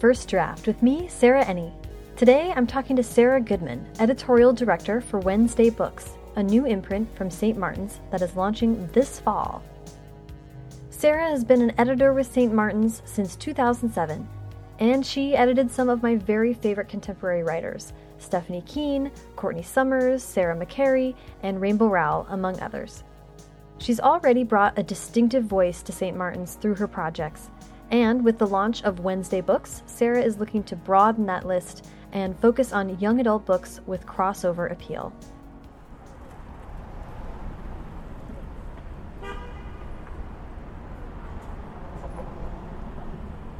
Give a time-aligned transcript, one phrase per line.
[0.00, 1.70] First Draft with me, Sarah Enni.
[2.16, 7.30] Today I'm talking to Sara Goodman, editorial director for Wednesday Books, a new imprint from
[7.30, 7.58] St.
[7.58, 9.62] Martin's that is launching this fall.
[10.88, 12.50] Sara has been an editor with St.
[12.50, 14.26] Martin's since 2007,
[14.78, 20.56] and she edited some of my very favorite contemporary writers Stephanie Kuehn, Courtney Summers, Sarah
[20.56, 23.04] McCarry, and Rainbow Rowell, among others.
[23.76, 26.16] She's already brought a distinctive voice to St.
[26.16, 27.50] Martin's through her projects,
[27.90, 32.38] and with the launch of Wednesday Books, Sara is looking to broaden that list and
[32.38, 35.12] focus on young adult books with crossover appeal.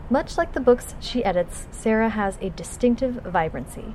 [0.09, 3.95] Much like the books she edits, Sara has a distinctive vibrancy.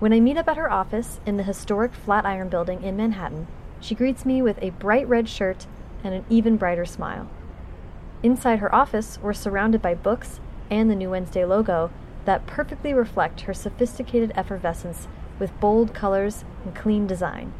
[0.00, 3.46] When I meet up at her office in the historic Flatiron Building in Manhattan,
[3.78, 5.66] she greets me with a bright red shirt
[6.02, 7.28] and an even brighter smile.
[8.22, 10.38] Inside her office, we're surrounded by books
[10.70, 11.90] and the New Wednesday logo
[12.24, 15.08] that perfectly reflect her sophisticated effervescence
[15.40, 17.52] with bold colors and clean design.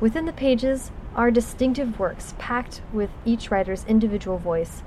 [0.00, 4.82] Within the pages are distinctive works packed with each writer's individual voice,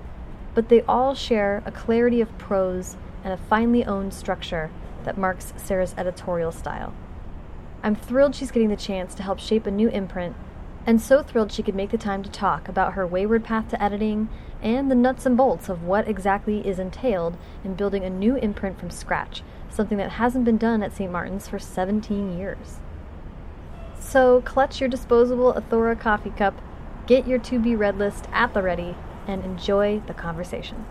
[0.53, 4.71] but they all share a clarity of prose and a finely owned structure
[5.05, 6.93] that marks Sara's editorial style.
[7.81, 10.35] I'm thrilled she's getting the chance to help shape a new imprint,
[10.85, 13.81] and so thrilled she could make the time to talk about her wayward path to
[13.81, 14.29] editing
[14.61, 18.79] and the nuts and bolts of what exactly is entailed in building a new imprint
[18.79, 21.11] from scratch, something that hasn't been done at St.
[21.11, 22.79] Martin's for 17 years.
[23.99, 26.61] So, clutch your disposable Anthora coffee cup,
[27.07, 28.95] get your to be read list at the ready,
[29.27, 30.85] and enjoy the conversation.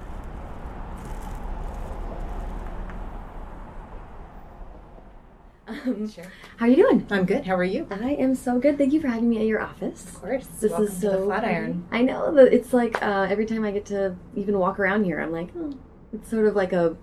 [5.87, 6.25] Um, Sure.
[6.57, 7.07] How are you doing?
[7.11, 7.47] I'm good.
[7.47, 7.87] How are you?
[7.91, 8.77] I am so good.
[8.79, 10.05] Thank you for having me at your office.
[10.05, 10.47] Of course.
[10.61, 11.87] This Welcome is so the Flatiron.
[11.91, 15.21] I know that it's like uh, every time I get to even walk around here,
[15.21, 15.73] I'm like, oh,
[16.13, 16.97] it's sort of like a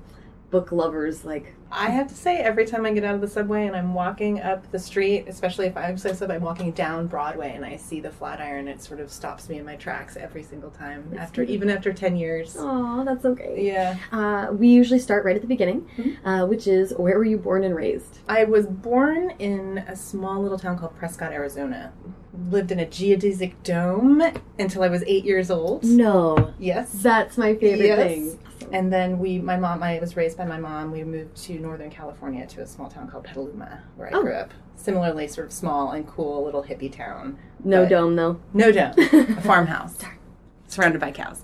[0.52, 1.54] book lover's like.
[1.72, 4.40] I have to say, every time I get out of the subway and I'm walking
[4.42, 8.10] up the street, especially if I'm so I'm walking down Broadway and I see the
[8.12, 11.14] Flatiron, it sort of stops me in my tracks every single time.
[11.18, 12.56] After even after ten years.
[12.58, 13.60] Oh, that's so great.
[13.64, 16.16] Yeah, Uh, we usually start right at the beginning, Mhm.
[16.24, 18.20] uh, which is where were you born and raised?
[18.30, 21.92] I was born in a small little town called Prescott, Arizona.
[22.50, 24.22] Lived in a geodesic dome
[24.60, 25.84] until I was eight years old.
[25.84, 26.92] No, Yes.
[26.94, 28.00] that's my favorite Yes.
[28.00, 28.40] thing.
[28.72, 30.92] And then we, my mom, I was raised by my mom.
[30.92, 34.22] We moved to Northern California to a small town called Petaluma, where I Oh.
[34.22, 34.52] grew up.
[34.76, 37.38] Similarly, sort of small and cool little hippie town.
[37.64, 38.40] No dome though.
[38.54, 39.98] No dome, a farmhouse,
[40.68, 41.42] surrounded by cows.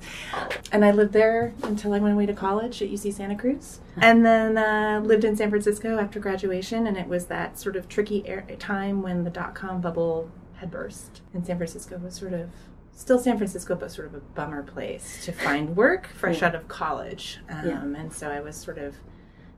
[0.72, 4.26] And I lived there until I went away to college at UC Santa Cruz, and
[4.26, 6.86] then uh, lived in San Francisco after graduation.
[6.88, 10.70] And it was that sort of tricky air- time when the dot com bubble had
[10.70, 12.50] burst, and San Francisco was sort of
[12.96, 16.50] still San Francisco, but sort of a bummer place to find work fresh Yeah.
[16.50, 17.40] out of college.
[17.50, 17.82] Um, Yeah.
[17.82, 18.94] And so I was sort of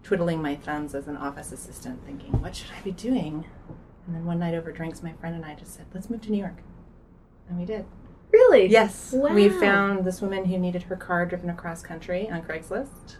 [0.05, 3.43] twiddling my thumbs as an office assistant, thinking, what should I be doing?
[4.05, 6.31] And then one night over drinks, my friend and I just said, let's move to
[6.31, 6.57] New York.
[7.49, 7.85] And we did.
[8.31, 8.67] Really?
[8.67, 9.11] Yes.
[9.11, 9.33] Wow.
[9.33, 13.15] We found this woman who needed her car driven across country on Craigslist.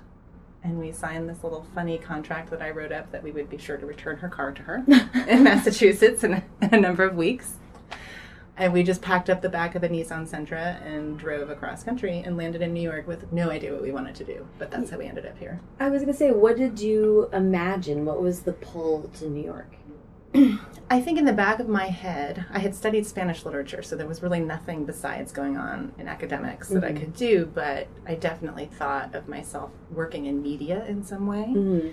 [0.63, 3.57] And we signed this little funny contract that I wrote up that we would be
[3.57, 4.84] sure to return her car to her
[5.28, 7.56] in Massachusetts in a, in a number of weeks.
[8.58, 12.20] And we just packed up the back of a Nissan Sentra and drove across country
[12.26, 14.48] and landed in New York with no idea what we wanted to do.
[14.58, 15.60] But that's how we ended up here.
[15.80, 18.06] I was gonna say, what did you imagine?
[18.06, 19.76] What was the pull to New York?
[20.90, 24.08] I think in the back of my head, I had studied Spanish literature, so there
[24.08, 27.00] was really nothing besides going on in academics that I Mhm.
[27.00, 31.88] could do, but I definitely thought of myself working in media in some way Mm-hmm.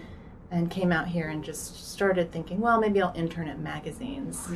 [0.51, 4.49] and came out here and just started thinking, well, maybe I'll intern at magazines.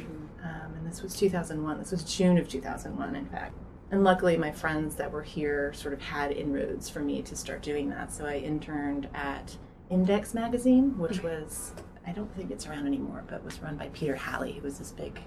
[0.47, 1.79] Um, and this was 2001.
[1.79, 3.55] This was June of 2001, in fact.
[3.91, 7.63] And luckily, my friends that were here sort of had inroads for me to start
[7.63, 8.13] doing that.
[8.13, 9.57] So I interned at
[9.91, 11.73] Index magazine, which was,
[12.07, 14.93] I don't think it's around anymore, but was run by Peter Halley, who was this
[14.93, 15.21] big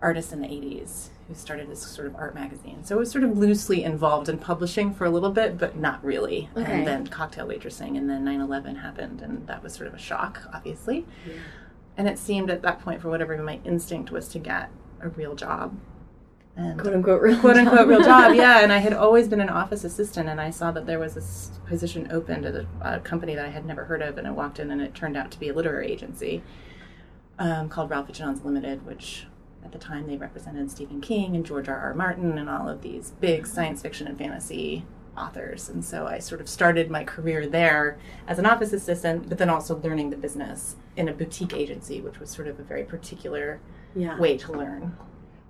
[0.00, 2.84] artist in the 80s who started this sort of art magazine.
[2.84, 6.04] So I was sort of loosely involved in publishing for a little bit, but not
[6.04, 6.50] really.
[6.56, 6.70] Okay.
[6.70, 9.98] And then cocktail waitressing, and then 9 11 happened, and that was sort of a
[9.98, 11.06] shock, obviously.
[11.96, 14.70] And it seemed at that point, for whatever my instinct was to get
[15.00, 15.78] a real job.
[16.56, 17.88] And Quote unquote real quote unquote job.
[17.88, 18.60] real job, yeah.
[18.62, 21.50] And I had always been an office assistant, and I saw that there was this
[21.66, 24.58] position open at a, a company that I had never heard of, and I walked
[24.60, 26.42] in, and it turned out to be a literary agency
[27.38, 29.26] um, called Ralph Johns Limited, which
[29.64, 31.78] at the time they represented Stephen King and George R.
[31.78, 31.94] R.
[31.94, 34.84] Martin and all of these big science fiction and fantasy
[35.16, 35.68] authors.
[35.68, 37.96] And so I sort of started my career there
[38.26, 42.20] as an office assistant, but then also learning the business in a boutique agency, which
[42.20, 43.60] was sort of a very particular
[43.94, 44.18] Yeah.
[44.18, 44.96] way to learn.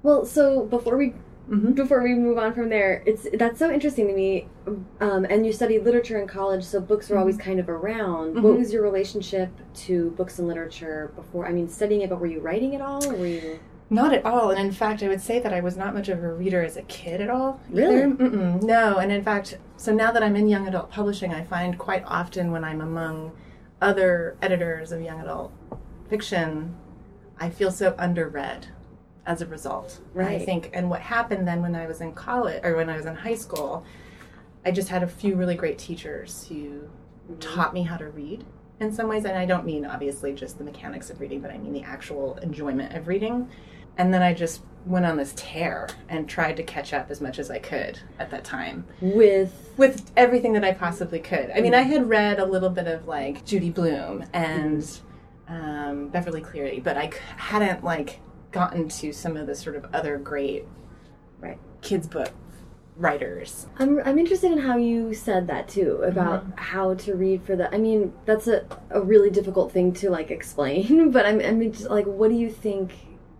[0.02, 1.14] Well, so before we
[1.46, 4.48] hmm before we move on from there, it's that's so interesting to me.
[5.00, 8.42] Um, and you studied literature in college, so books were always kind of around.
[8.42, 8.58] What Mhm.
[8.60, 9.50] was your relationship
[9.84, 11.46] to books and literature before?
[11.46, 13.04] I mean, studying it, but were you writing at all?
[13.04, 13.60] Or were you?
[13.90, 14.50] Not at all.
[14.50, 16.76] And in fact, I would say that I was not much of a reader as
[16.76, 17.60] a kid at all.
[17.68, 18.06] Really?
[18.06, 18.98] No.
[18.98, 22.50] And in fact, so now that I'm in young adult publishing, I find quite often
[22.50, 23.32] when I'm among
[23.80, 25.52] other editors of young adult
[26.08, 26.74] fiction,
[27.38, 28.66] I feel so underread
[29.26, 30.00] as a result.
[30.12, 30.40] Right.
[30.40, 33.06] I think, and what happened then when I was in college or when I was
[33.06, 33.84] in high school,
[34.64, 37.38] I just had a few really great teachers who mm-hmm.
[37.38, 38.44] taught me how to read
[38.80, 39.24] in some ways.
[39.24, 42.38] And I don't mean obviously just the mechanics of reading, but I mean the actual
[42.42, 43.48] enjoyment of reading.
[43.96, 47.38] And then I just went on this tear and tried to catch up as much
[47.38, 51.50] as I could at that time With with everything that I possibly could.
[51.54, 54.86] I mean, I had read a little bit of like Judy Blume and
[55.48, 58.20] um, Beverly Cleary, but I hadn't like
[58.52, 60.66] gotten to some of the sort of other great
[61.40, 61.58] Right.
[61.82, 62.30] kids book
[62.96, 63.66] writers.
[63.78, 66.10] I'm I'm interested in how you said that too mm-hmm.
[66.10, 67.72] about how to read for the.
[67.74, 71.10] I mean, that's a a really difficult thing to like explain.
[71.12, 72.92] But I'm I mean, just, like, what do you think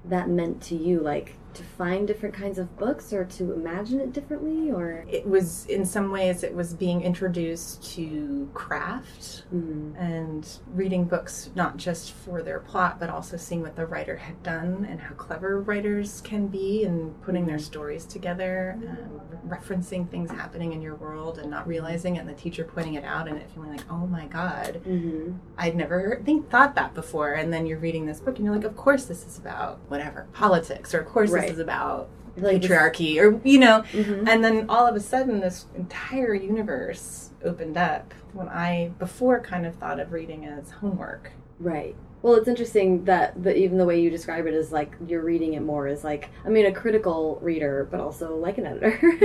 [0.05, 1.01] that meant to you?
[1.01, 5.67] Like to find different kinds of books, or to imagine it differently, or It was
[5.67, 9.95] in some ways it was being introduced to craft Mm.
[9.99, 14.43] and reading books not just for their plot but also seeing what the writer had
[14.43, 20.31] done and how clever writers can be and putting their stories together um, referencing things
[20.31, 23.37] happening in your world and not realizing it and the teacher pointing it out and
[23.39, 25.33] it feeling like oh my god Mm-hmm.
[25.59, 28.65] i'd never think thought that before and then you're reading this book and you're like
[28.65, 31.44] of course this is about whatever politics or of course Right.
[31.49, 34.29] This is about Like patriarchy or you know Mhm.
[34.29, 39.67] and then all of a sudden, this entire universe opened up when I before kind
[39.67, 41.31] of thought of reading as homework.
[41.61, 41.95] Right.
[42.23, 45.53] Well, it's interesting that the, even the way you describe it is like you're reading
[45.55, 48.99] it more as like I mean a critical reader, but also like an editor.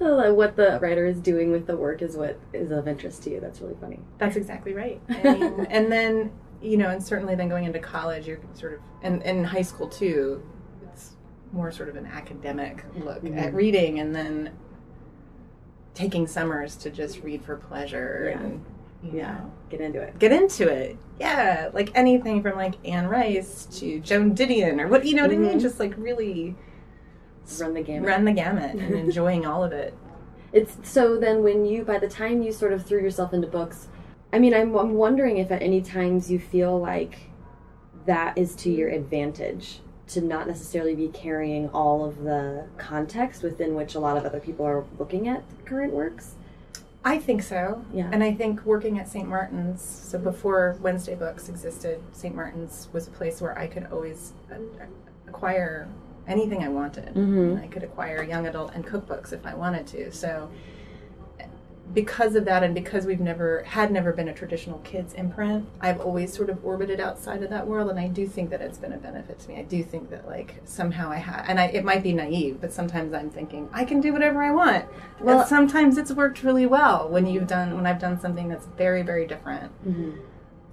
[0.00, 0.34] Mhm.
[0.34, 3.40] What the writer is doing with the work is what is of interest to you.
[3.40, 4.00] That's really funny.
[4.18, 5.00] That's exactly right.
[5.08, 8.80] I mean, and then you know, and certainly then going into college, you're sort of,
[9.02, 10.42] and, in high school too,
[11.52, 13.22] more sort of an academic look at
[13.52, 13.54] Mhm.
[13.54, 14.50] reading, and then
[15.94, 18.40] taking summers to just read for pleasure Yeah.
[18.42, 18.64] and
[19.02, 19.32] you Yeah.
[19.34, 20.18] know, Get into it.
[20.18, 20.96] get into it.
[21.20, 25.32] Yeah, like anything from like Anne Rice to Joan Didion or what you know what
[25.32, 25.58] I mean.
[25.58, 25.60] Mhm.
[25.60, 26.54] Just like really
[27.60, 28.08] Run the gamut.
[28.08, 29.94] run the gamut and enjoying all of it.
[30.52, 33.88] It's so then when you by the time you sort of threw yourself into books,
[34.32, 37.18] I mean I'm I'm wondering if at any times you feel like
[38.06, 43.74] that is to your advantage to not necessarily be carrying all of the context within
[43.74, 46.34] which a lot of other people are looking at current works.
[47.04, 47.84] I think so.
[47.92, 48.08] Yeah.
[48.12, 49.28] And I think working at St.
[49.28, 52.34] Martin's, so before Wednesday Books existed, St.
[52.34, 54.56] Martin's was a place where I could always uh,
[55.28, 55.88] acquire
[56.26, 57.14] anything I wanted.
[57.14, 57.62] Mhm.
[57.62, 60.10] I could acquire young adult and cookbooks if I wanted to.
[60.12, 60.50] So
[61.94, 66.00] because of that and because we've never had never been a traditional kids imprint, I've
[66.00, 68.92] always sort of orbited outside of that world and I do think that it's been
[68.92, 69.58] a benefit to me.
[69.58, 72.72] I do think that like somehow I have and I it might be naive, but
[72.72, 74.84] sometimes I'm thinking I can do whatever I want.
[75.20, 78.66] Well- and sometimes it's worked really well when you've done when I've done something that's
[78.76, 80.20] very very different Mm-hmm.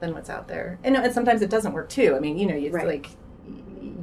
[0.01, 0.77] than what's out there.
[0.83, 2.15] And, and sometimes it doesn't work too.
[2.15, 2.85] I mean, you know, you Right.
[2.87, 3.09] like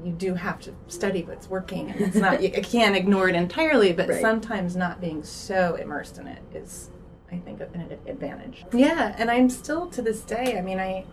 [0.05, 3.93] you do have to study what's working and it's not you can't ignore it entirely,
[3.93, 4.21] but Right.
[4.21, 6.89] sometimes not being so immersed in it is
[7.33, 8.65] I think an advantage.
[8.73, 11.05] Yeah, and I'm still to this day, I mean, I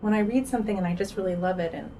[0.00, 1.90] when I read something and I just really love it and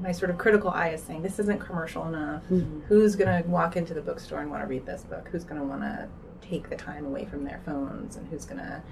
[0.00, 2.42] my sort of critical eye is saying this isn't commercial enough.
[2.50, 2.82] Mhm.
[2.86, 5.28] Who's going to walk into the bookstore and want to read this book?
[5.30, 6.08] Who's going to want to
[6.40, 8.82] take the time away from their phones and who's going to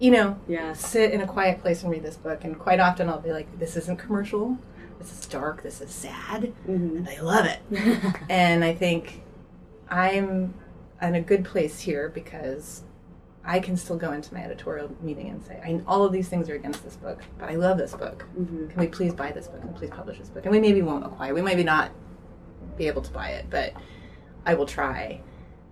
[0.00, 0.80] you know, Yes.
[0.86, 2.44] sit in a quiet place and read this book.
[2.44, 4.56] And quite often I'll be like, this isn't commercial.
[5.00, 5.62] This is dark.
[5.62, 6.52] This is sad.
[6.68, 6.96] Mm-hmm.
[6.98, 7.58] And I love it.
[8.30, 9.22] and I think
[9.90, 10.54] I'm
[11.00, 12.82] in a good place here because
[13.44, 16.50] I can still go into my editorial meeting and say, I, all of these things
[16.50, 18.26] are against this book, but I love this book.
[18.38, 18.68] mm-hmm.
[18.68, 20.44] Can we please buy this book and please publish this book?
[20.44, 21.92] And we maybe won't acquire, we maybe not
[22.76, 23.72] be able to buy it, but
[24.44, 25.20] I will try.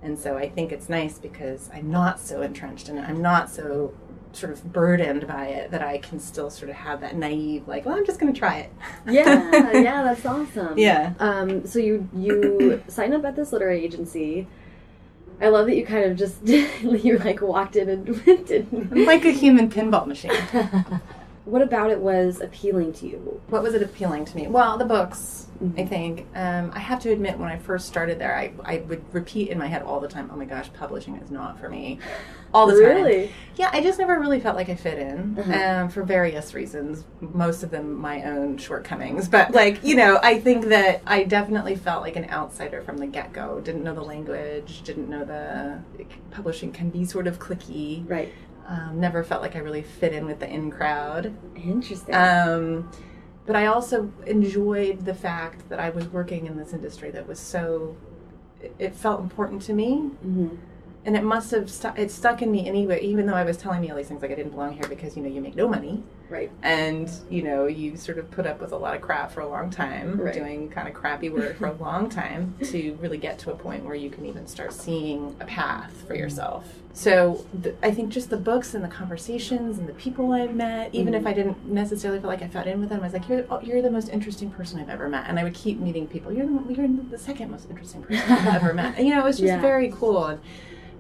[0.02, 3.09] And so I think it's nice because I'm not so entrenched in it.
[3.09, 3.95] I'm not so
[4.33, 7.87] sort of burdened by it that I can still sort of have that naive, like,
[7.87, 8.73] well, I'm just going to try it.
[9.09, 10.78] yeah, yeah, that's awesome.
[10.78, 11.14] Yeah.
[11.18, 14.47] Um, so you you sign up at this literary agency.
[15.40, 18.73] I love that you kind of just you like walked in and did.
[18.93, 20.33] Like a human pinball machine.
[21.47, 23.41] what about it was appealing to you?
[23.49, 24.47] What was it appealing to me?
[24.49, 25.81] Well, the books, Mhm.
[25.81, 26.26] I think.
[26.35, 29.57] Um, I have to admit, when I first started there, I, I would repeat in
[29.59, 31.99] my head all the time, oh my gosh, publishing is not for me.
[32.53, 32.83] All the time.
[32.83, 33.31] Really?
[33.57, 35.83] Yeah, I just never really felt like I fit in Uh-huh.
[35.85, 37.05] um, for various reasons.
[37.21, 41.75] Most of them my own shortcomings, but like you know, I think that I definitely
[41.76, 43.61] felt like an outsider from the get go.
[43.61, 45.79] Didn't know the language, didn't know the
[46.31, 48.09] publishing can be sort of clicky.
[48.09, 48.33] Right.
[48.69, 51.33] Um, never felt like I really fit in with the in crowd.
[51.57, 52.15] Interesting.
[52.15, 52.91] Um,
[53.47, 57.39] but I also enjoyed the fact that I was working in this industry that was
[57.39, 57.97] so.
[58.79, 60.49] it- felt important to me hmm
[61.07, 63.81] and it must have stuck it stuck in me anyway even though i was telling
[63.81, 65.67] me all these things like i didn't belong here because you know you make no
[65.69, 66.03] money.
[66.29, 66.51] Right.
[66.65, 69.49] and you know you sort of put up with a lot of crap for a
[69.49, 70.35] long time Right.
[70.35, 73.85] doing kind of crappy work for a long time to really get to a point
[73.85, 76.23] where you can even start seeing a path for mm-hmm.
[76.23, 76.65] yourself.
[76.95, 80.93] So th- i think just the books and the conversations and the people i've met
[80.93, 81.29] even if mm-hmm.
[81.29, 83.61] i didn't necessarily feel like i fit in with them i was like you're, oh,
[83.61, 85.27] you're the most interesting person i've ever met.
[85.29, 88.57] And i would keep meeting people you're the, you're the second most interesting person i've
[88.57, 88.97] ever met.
[88.97, 89.61] And, you know it was just Yeah.
[89.61, 90.25] very cool.
[90.25, 90.41] And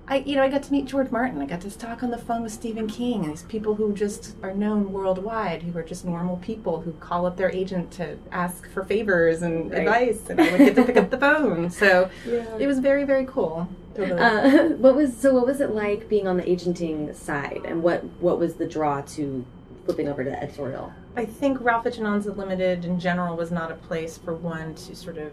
[0.08, 1.40] I, you know, I got to meet George Martin.
[1.42, 4.36] I got to talk on the phone with Stephen King, and these people who just
[4.40, 8.68] are known worldwide, who are just normal people who call up their agent to ask
[8.70, 9.80] for favors and Right.
[9.80, 11.70] advice, and I would get to pick up the phone.
[11.76, 12.44] So Yeah.
[12.58, 13.68] it was very, very cool.
[13.96, 14.20] Totally.
[14.20, 15.34] Uh, what was so?
[15.34, 19.00] What was it like being on the agenting side, and what what was the draw
[19.00, 19.44] to
[19.86, 20.92] flipping over to editorial?
[21.16, 25.16] I think Ralph Vicinanza Limited in general was not a place for one to sort
[25.18, 25.32] of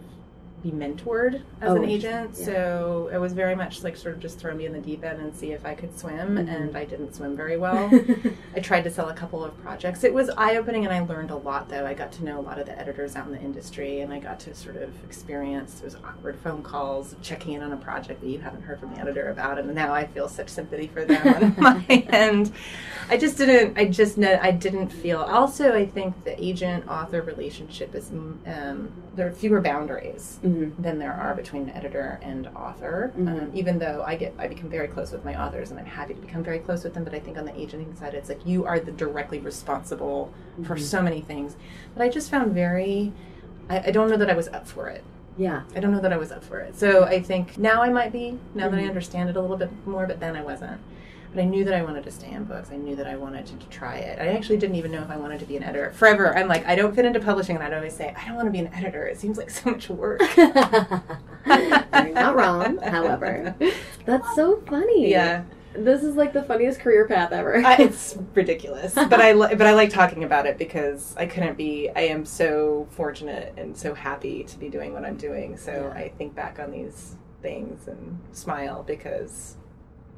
[0.63, 2.32] be mentored as Oh, an agent.
[2.39, 2.46] yeah.
[2.46, 5.20] So it was very much like sort of just throw me in the deep end
[5.20, 6.48] and see if I could swim, Mhm.
[6.55, 7.91] and I didn't swim very well.
[8.55, 10.03] I tried to sell a couple of projects.
[10.05, 11.67] It was eye opening, and I learned a lot.
[11.70, 14.13] Though I got to know a lot of the editors out in the industry, and
[14.13, 18.22] I got to sort of experience those awkward phone calls, checking in on a project
[18.22, 21.03] that you haven't heard from the editor about, and now I feel such sympathy for
[21.03, 21.55] them on
[21.88, 22.51] my end.
[23.10, 23.77] I just didn't.
[23.77, 24.39] I just know.
[24.41, 25.20] I didn't feel.
[25.20, 31.00] Also, I think the agent author relationship is um, there are fewer boundaries hmm than
[31.00, 33.12] there are between editor and author.
[33.17, 33.27] Mhm.
[33.27, 36.13] Um, even though I get, I become very close with my authors, and I'm happy
[36.13, 37.03] to become very close with them.
[37.03, 40.31] But I think on the agenting side, it's like you are the directly responsible
[40.63, 40.79] for Mhm.
[40.79, 41.55] so many things.
[41.95, 43.12] But I just found very,
[43.69, 45.03] I, I don't know that I was up for it.
[45.38, 45.62] Yeah.
[45.75, 46.75] I don't know that I was up for it.
[46.77, 48.38] So I think now I might be.
[48.53, 48.89] Now that I Mhm.
[48.89, 50.79] understand it a little bit more, but then I wasn't.
[51.34, 52.70] But I knew that I wanted to stay in books.
[52.72, 54.20] I knew that I wanted to, to try it.
[54.20, 55.92] I actually didn't even know if I wanted to be an editor.
[55.94, 58.46] Forever, I'm like, I don't fit into publishing, and I'd always say, I don't want
[58.48, 59.06] to be an editor.
[59.08, 60.22] It seems like so much work.
[60.38, 62.78] You're not wrong.
[62.80, 63.56] However,
[64.06, 65.10] that's so funny.
[65.12, 65.44] yeah,
[65.75, 67.58] This is like the funniest career path ever.
[67.66, 68.94] I, it's ridiculous.
[68.94, 71.90] But I li- but I like talking about it because I couldn't be.
[71.96, 75.58] I am so fortunate and so happy to be doing what I'm doing.
[75.58, 76.00] So Yeah.
[76.00, 79.56] I think back on these things and smile because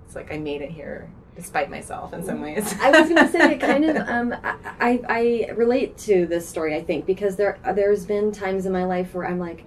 [0.05, 2.73] it's like I made it here despite myself in some ways.
[2.79, 3.95] I was going to say it kind of.
[4.07, 6.75] Um, I, I I relate to this story.
[6.75, 9.65] I think because there there's been times in my life where I'm like,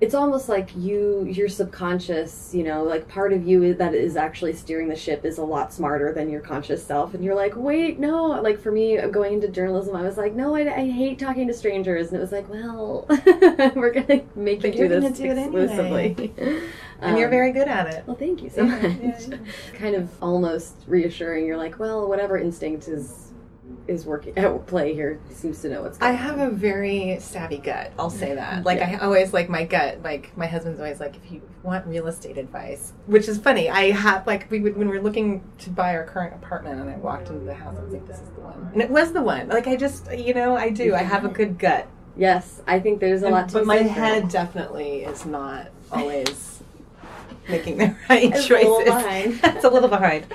[0.00, 4.52] it's almost like you your subconscious, you know, like part of you that is actually
[4.52, 7.98] steering the ship is a lot smarter than your conscious self, and you're like, wait,
[7.98, 8.26] no.
[8.26, 11.54] Like for me, going into journalism, I was like, no, I, I hate talking to
[11.54, 13.06] strangers, and it was like, well,
[13.74, 16.32] we're gonna make But you do this do exclusively.
[17.02, 18.04] and you're Um, very good at it.
[18.06, 18.82] well, thank you so Yeah, much.
[19.02, 19.36] yeah, yeah.
[19.74, 21.46] Kind of almost reassuring.
[21.46, 23.26] You're like, well, whatever instinct is
[23.86, 26.16] is working at play here seems to know what's going on.
[26.16, 26.48] I have on.
[26.48, 27.92] a very savvy gut.
[27.98, 28.64] I'll say that.
[28.64, 28.98] Like Yeah.
[29.00, 30.02] I always like my gut.
[30.02, 33.70] Like my husband's always like, if you want real estate advice, which is funny.
[33.70, 36.90] I have like we would when we were looking to buy our current apartment, and
[36.90, 37.76] I walked into the house.
[37.78, 39.48] I was like, this is the one, and it was the one.
[39.48, 40.94] Like I just, you know, I do.
[40.94, 41.86] I have a good gut.
[42.16, 46.59] Yes, I think there's a And- lot to but my head definitely is not always
[47.50, 48.68] making the right It's a choices.
[48.68, 49.40] little behind.
[49.44, 50.26] it's a little behind.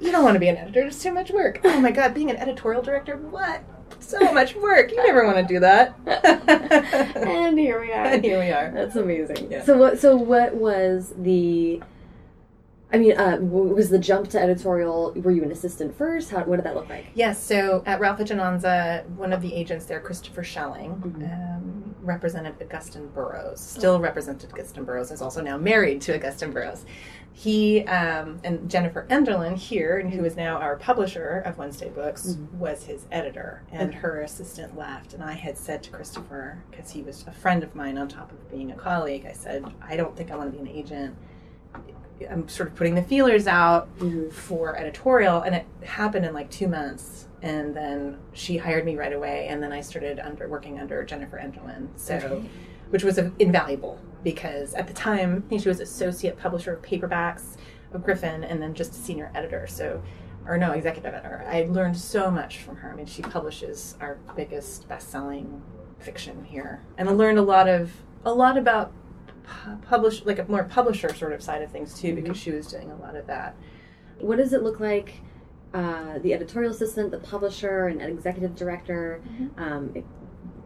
[0.00, 0.82] You don't want to be an editor.
[0.86, 1.60] It's too much work.
[1.64, 3.62] Oh my god, being an editorial director, what?
[4.00, 4.90] So much work.
[4.90, 5.94] You never want to do that.
[7.16, 8.04] and here we are.
[8.06, 8.70] And here we are.
[8.72, 9.50] That's amazing.
[9.50, 9.64] Yeah.
[9.64, 10.00] So what?
[10.00, 11.80] So what was the?
[12.92, 15.12] I mean, uh, was the jump to editorial?
[15.16, 16.30] Were you an assistant first?
[16.30, 16.44] How?
[16.44, 17.06] What did that look like?
[17.14, 21.56] Yes, so at Ralph Vicinanza, one of the agents there, Christopher Schelling, Mhm.
[21.56, 23.60] um, represented Augusten Burroughs.
[23.60, 25.10] Still represented Augusten Burroughs.
[25.10, 26.84] Is also now married to Augusten Burroughs.
[27.32, 32.36] He um, and Jennifer Enderlin here, and who is now our publisher of Wednesday Books,
[32.36, 32.58] Mhm.
[32.58, 33.98] was his editor, and Okay.
[34.00, 35.14] her assistant left.
[35.14, 38.32] And I had said to Christopher, because he was a friend of mine on top
[38.32, 41.14] of being a colleague, I said, I don't think I want to be an agent.
[42.30, 44.32] I'm sort of putting the feelers out Mhm.
[44.32, 49.12] for editorial and it happened in like two months and then she hired me right
[49.12, 52.48] away and then i started under working under jennifer enderlin so Okay.
[52.90, 56.82] which was uh, invaluable because at the time I think she was associate publisher of
[56.82, 57.56] paperbacks
[57.92, 60.00] of griffin and then just a senior editor so
[60.46, 61.44] or no, executive editor.
[61.48, 62.90] I learned so much from her.
[62.92, 65.62] I mean, she publishes our biggest best-selling
[66.00, 67.92] fiction here, and I learned a lot of
[68.24, 68.92] a lot about
[69.88, 72.90] publish like a more publisher sort of side of things too, because she was doing
[72.90, 73.54] a lot of that.
[74.18, 75.14] What does it look like?
[75.74, 79.22] Uh, the editorial assistant, the publisher, and executive director.
[79.56, 80.04] Um, it-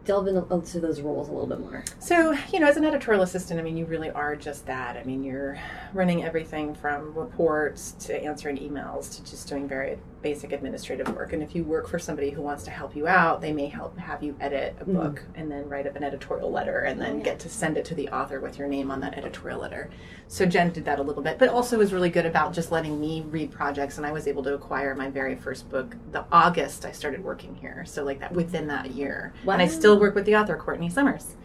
[0.05, 1.83] delve into those roles a little bit more.
[1.99, 4.95] So, you know, as an editorial assistant, I mean, you really are just that.
[4.95, 5.59] I mean, you're
[5.93, 11.33] running everything from reports to answering emails to just doing very basic administrative work.
[11.33, 13.97] And if you work for somebody who wants to help you out, they may help
[13.97, 14.93] have you edit a mm.
[14.93, 17.23] book and then write up an editorial letter and then Oh, yeah.
[17.23, 19.89] get to send it to the author with your name on that editorial letter.
[20.27, 22.99] So Jen did that a little bit, but also was really good about just letting
[22.99, 23.97] me read projects.
[23.97, 27.55] And I was able to acquire my very first book the August I started working
[27.55, 27.85] here.
[27.87, 29.33] So like that within that year.
[29.47, 31.35] And I still work with the author Courtney Summers.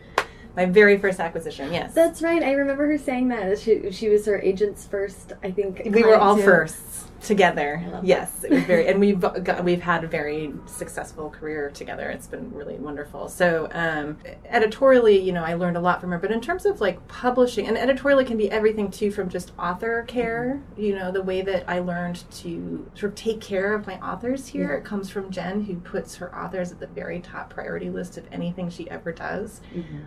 [0.54, 1.94] My very first acquisition, yes.
[1.94, 2.42] That's right.
[2.42, 5.32] I remember her saying that she she was her agent's first.
[5.42, 6.42] I think we were all too.
[6.42, 7.82] firsts together.
[8.02, 12.10] Yes, it was very, and we've got, we've had a very successful career together.
[12.10, 13.28] It's been really wonderful.
[13.28, 16.18] So um, editorially, you know, I learned a lot from her.
[16.18, 20.04] But in terms of like publishing, and editorially can be everything too, from just author
[20.08, 20.62] care.
[20.76, 24.48] You know, the way that I learned to sort of take care of my authors
[24.48, 24.78] here Yeah.
[24.78, 28.24] it comes from Jen, who puts her authors at the very top priority list of
[28.32, 29.60] anything she ever does.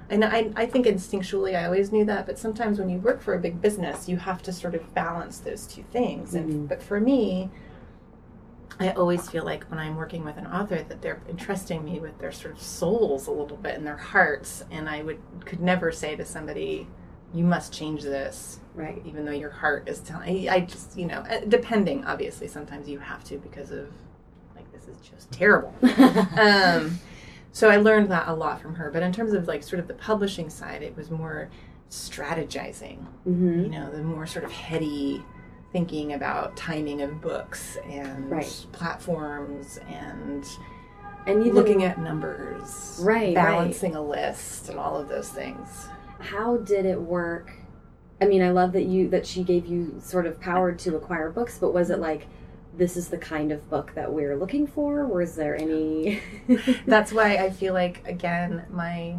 [0.09, 3.33] And I, I think instinctually I always knew that, but sometimes when you work for
[3.33, 6.35] a big business, you have to sort of balance those two things.
[6.35, 7.49] And but for me,
[8.79, 12.19] I always feel like when I'm working with an author that they're entrusting me with
[12.19, 15.91] their sort of souls a little bit and their hearts, and I would could never
[15.93, 16.87] say to somebody,
[17.33, 19.01] "You must change this," Right.
[19.05, 20.49] even though your heart is telling.
[20.49, 23.87] I just you know, uh, depending obviously, sometimes you have to because of
[24.57, 25.73] like this is just terrible
[26.37, 26.99] um,
[27.53, 28.89] so I learned that a lot from her.
[28.91, 31.49] But in terms of like sort of the publishing side, it was more
[31.89, 33.05] strategizing.
[33.23, 35.23] hmm You know, the more sort of heady
[35.75, 38.65] thinking about timing of books and Right.
[38.71, 40.47] platforms and
[41.27, 45.89] And even looking at numbers, Right, balancing a list, and all of those things.
[46.19, 47.51] how did it work?
[48.21, 51.29] I mean, I love that you that she gave you sort of power to acquire
[51.29, 52.27] books, but was it like
[52.77, 55.05] this is the kind of book that we're looking for?
[55.05, 56.21] Was there any?
[56.87, 59.17] That's why I feel like again my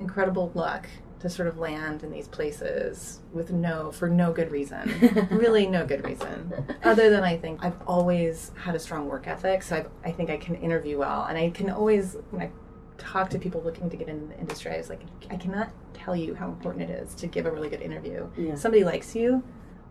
[0.00, 0.88] incredible luck
[1.20, 5.28] to sort of land in these places with no for no good reason.
[5.30, 6.52] really no good reason
[6.84, 10.30] other than I think I've always had a strong work ethic so I've, I think
[10.30, 12.50] I can interview well and I can always when I
[12.98, 15.00] talk to people looking to get into the industry I was like
[15.30, 18.54] I cannot tell you how important it is to give a really good interview Yeah.
[18.54, 19.42] somebody likes you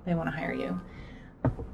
[0.05, 0.79] they want to hire you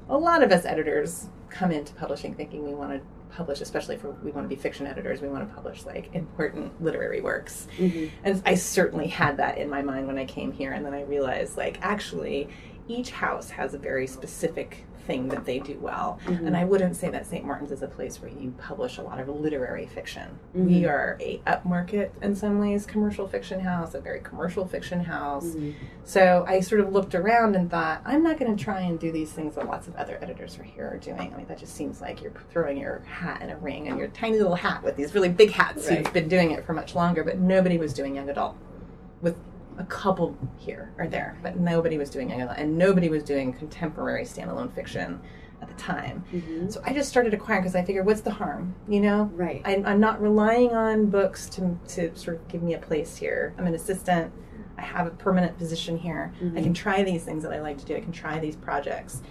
[0.08, 3.00] a lot of us editors come into publishing thinking we want to
[3.34, 6.80] publish especially for we want to be fiction editors we want to publish like important
[6.80, 8.10] literary works Mhm.
[8.22, 10.72] and I certainly had that in my mind when I came here.
[10.72, 12.48] And then I realized, like, actually,
[12.88, 16.18] each house has a very specific thing that they do well.
[16.26, 16.46] Mhm.
[16.46, 17.44] And I wouldn't say that St.
[17.44, 20.38] Martin's is a place where you publish a lot of literary fiction.
[20.56, 20.66] Mhm.
[20.66, 25.46] We are a upmarket, in some ways, commercial fiction house, a very commercial fiction house.
[25.54, 25.74] Mhm.
[26.04, 29.12] So I sort of looked around and thought, I'm not going to try and do
[29.12, 31.32] these things that lots of other editors are here are doing.
[31.32, 34.08] I mean, that just seems like you're throwing your hat in a ring and your
[34.08, 35.98] tiny little hat with these really big hats Right.
[35.98, 38.56] who've been doing it for much longer, but nobody was doing young adult.
[39.22, 39.36] With
[39.78, 44.24] a couple here or there, but nobody was doing young and nobody was doing contemporary
[44.24, 45.20] standalone fiction
[45.62, 46.24] at the time.
[46.32, 46.72] Mhm.
[46.72, 48.74] So I just started acquiring because I figured, what's the harm?
[48.88, 49.62] You know, Right.
[49.64, 53.54] I'm, I'm not relying on books to, to sort of give me a place here.
[53.58, 54.32] I'm an assistant.
[54.76, 56.32] I have a permanent position here.
[56.56, 57.96] I can try these things that I like to do.
[57.96, 59.22] I can try these projects.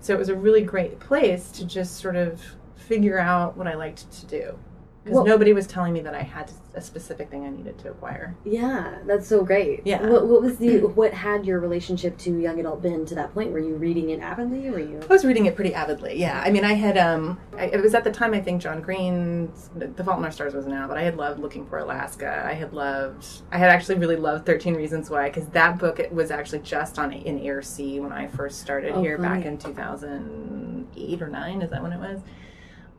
[0.00, 2.40] So it was a really great place to just sort of
[2.76, 4.58] figure out what I liked to do.
[5.02, 7.90] Because Well- nobody was telling me that I had a specific thing I needed to
[7.90, 8.36] acquire.
[8.44, 9.80] Yeah, that's so great.
[9.84, 10.06] Yeah.
[10.06, 13.50] What, what was the what had your relationship to young adult been to that point?
[13.50, 14.68] Were you reading it avidly?
[14.70, 15.00] Were you?
[15.02, 16.16] I was reading it pretty avidly.
[16.18, 18.82] Yeah, I mean, I had um, I, it was at the time I think John
[18.82, 22.44] Green's The Fault in Our Stars wasn't out, but I had loved Looking for Alaska.
[22.46, 26.12] I had loved, I had actually really loved Thirteen Reasons Why because that book it
[26.12, 29.56] was actually just on in Air C when I first started Oh, here back in
[29.56, 31.62] two thousand eight or nine.
[31.62, 32.20] Is that when it was?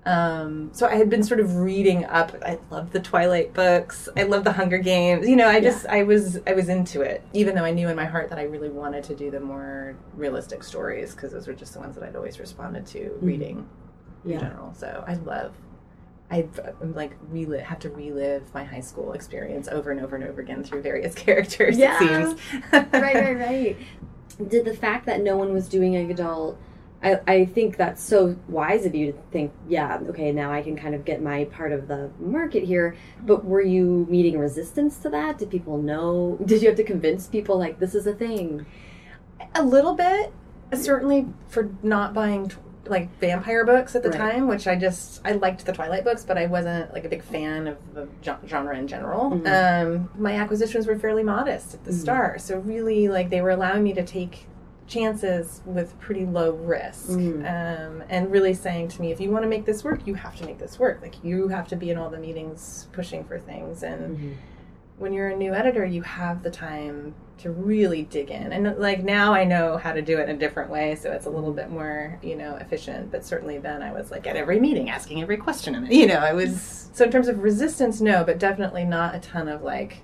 [0.06, 2.36] Um, so I had been sort of reading up.
[2.44, 4.10] I love the Twilight books.
[4.18, 5.28] I love the Hunger Games.
[5.28, 7.96] You know, I just I was I was into it, even though I knew in
[7.96, 11.54] my heart that I really wanted to do the more realistic stories because those were
[11.54, 13.68] just the ones that I'd always responded to reading
[14.26, 14.74] in general.
[14.74, 15.54] So I love.
[16.32, 16.48] I
[16.82, 20.42] I'm like relive have to relive my high school experience over and over and over
[20.42, 21.78] again through various characters.
[21.78, 21.98] Yeah.
[22.02, 22.42] It seems.
[22.72, 23.78] right, right, right.
[24.48, 26.58] Did the fact that no one was doing young adult,
[27.04, 30.76] I, I think that's so wise of you to think, yeah, okay, now I can
[30.76, 32.96] kind of get my part of the market here.
[33.24, 35.40] But were you meeting resistance to that?
[35.40, 36.38] Did people know?
[36.46, 38.66] Did you have to convince people like this is a thing?
[39.56, 40.32] A little bit,
[40.74, 44.18] certainly for not buying t- like vampire books at the Right.
[44.18, 47.24] time, which I just I liked the Twilight books, but I wasn't like a big
[47.24, 48.08] fan of the
[48.48, 49.32] genre in general.
[49.32, 49.86] Mhm.
[49.98, 51.96] Um, my acquisitions were fairly modest at the Mhm.
[51.96, 54.48] start, so really like they were allowing me to take
[54.88, 57.40] chances with pretty low risk Mhm.
[57.46, 60.36] um, and really saying to me if you want to make this work you have
[60.38, 63.40] to make this work like you have to be in all the meetings pushing for
[63.40, 64.34] things and Mhm.
[64.98, 68.54] when you're a new editor, you have the time to really dig in.
[68.54, 71.26] And like now I know how to do it in a different way, so it's
[71.26, 73.12] a little bit more, you know, efficient.
[73.12, 75.92] But certainly then I was like at every meeting asking every question in it.
[75.92, 79.48] You know, I was so in terms of resistance, no, but definitely not a ton
[79.48, 80.04] of like,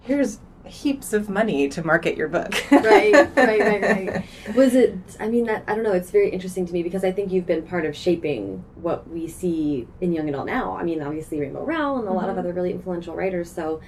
[0.00, 2.52] here's heaps of money to market your book.
[2.72, 4.24] right, right, right, right.
[4.56, 4.96] Was it?
[5.20, 5.92] I mean, that I don't know.
[5.92, 9.28] It's very interesting to me because I think you've been part of shaping what we
[9.28, 10.76] see in young adult now.
[10.76, 12.40] I mean, obviously Rainbow Rowell and a lot of Mhm.
[12.40, 13.50] other really influential writers.
[13.50, 13.80] So,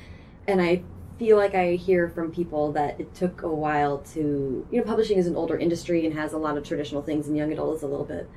[0.46, 0.82] and I
[1.18, 5.16] feel like I hear from people that it took a while to, you know, publishing
[5.16, 7.82] is an older industry and has a lot of traditional things, and young adult is
[7.82, 8.28] a little bit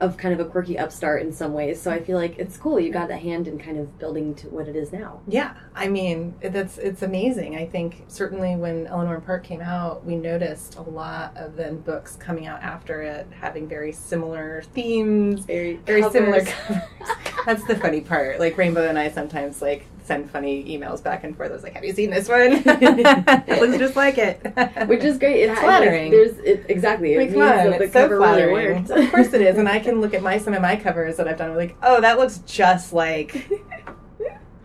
[0.00, 1.80] of kind of a quirky upstart in some ways.
[1.80, 2.78] So I feel like it's cool.
[2.78, 5.20] You got a hand in kind of building to what it is now.
[5.26, 7.56] Yeah, I mean that's it's amazing.
[7.56, 12.16] I think certainly when Eleanor Park came out, we noticed a lot of then books
[12.16, 16.54] coming out after it having very similar themes, Very, very similar covers.
[17.24, 17.44] covers.
[17.46, 18.38] That's the funny part.
[18.38, 21.50] Like Rainbow and I sometimes like send funny emails back and forth.
[21.50, 22.50] I was like, "Have you seen this one?
[22.66, 24.40] it looks just like it."
[24.88, 25.42] which is great.
[25.44, 26.10] It's flattering.
[26.10, 27.14] Like, there's it, exactly.
[27.14, 28.90] It Like, means come on, that the it's so cover really flattering.
[29.06, 31.28] of course it is, and I can look at my some of my covers that
[31.28, 31.50] I've done.
[31.50, 33.48] I'm Like, oh, that looks just like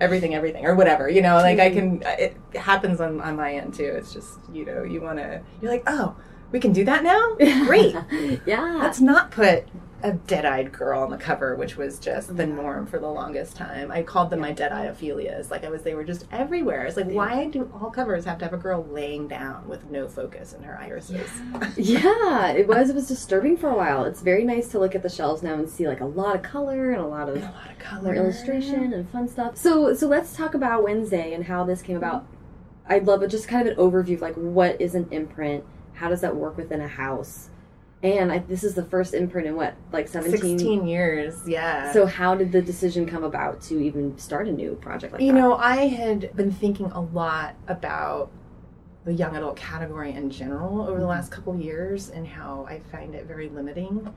[0.02, 1.08] everything, everything, or whatever.
[1.10, 2.04] You know, like I can.
[2.04, 3.94] Uh, it happens on on my end too.
[3.98, 5.42] It's just you know, you want to.
[5.62, 6.16] You're like, oh,
[6.52, 7.36] we can do that now.
[7.66, 7.96] Great.
[8.46, 8.80] yeah.
[8.82, 9.66] Let's not put
[10.04, 13.90] a dead-eyed girl on the cover, which was just the norm for the longest time.
[13.90, 15.50] I called them my dead-eye Ophelias.
[15.50, 16.86] Like I was, they were just everywhere.
[16.86, 20.10] It's like, why do all covers have to have a girl laying down with no
[20.10, 21.30] focus in her irises?
[21.78, 22.90] yeah, it was.
[22.90, 24.04] It was disturbing for a while.
[24.04, 26.42] It's very nice to look at the shelves now and see like a lot of
[26.42, 29.56] color and a lot of a lot of color, illustration and fun stuff.
[29.56, 32.24] So, so let's talk about Wednesday and how this came about.
[32.24, 32.94] Mm-hmm.
[32.94, 35.64] I'd love a, just kind of an overview of like what is an imprint,
[35.94, 37.50] how does that work within a house,
[38.04, 40.60] and I, this is the first imprint in what like 17?
[40.60, 41.92] 16 years, yeah.
[41.94, 45.32] So, how did the decision come about to even start a new project like you
[45.32, 45.40] that?
[45.40, 48.30] know, I had been thinking a lot about
[49.06, 51.08] the young adult category in general over the mm-hmm.
[51.08, 54.14] last couple years and how I find it very limiting.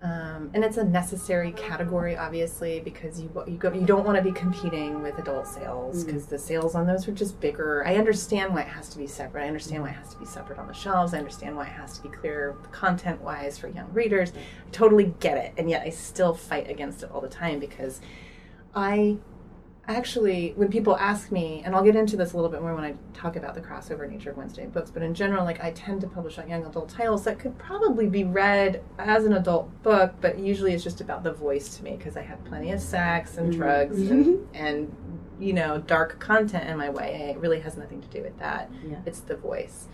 [0.00, 4.22] Um, and it's a necessary category, obviously, because you you go you don't want to
[4.22, 7.84] be competing with adult sales because the sales on those are just bigger.
[7.84, 9.42] I understand why it has to be separate.
[9.42, 11.14] I understand why it has to be separate on the shelves.
[11.14, 14.32] I understand why it has to be clear content wise for young readers.
[14.36, 18.00] I totally get it, and yet I still fight against it all the time because
[18.76, 19.16] I
[19.88, 22.84] actually when people ask me and i'll get into this a little bit more when
[22.84, 25.98] i talk about the crossover nature of wednesday books but in general like i tend
[26.00, 30.12] to publish on young adult titles that could probably be read as an adult book
[30.20, 33.38] but usually it's just about the voice to me because i have plenty of sex
[33.38, 34.94] and drugs and, and
[35.40, 38.70] you know dark content in my way it really has nothing to do with that
[38.86, 38.96] Yeah.
[39.06, 39.88] it's the voice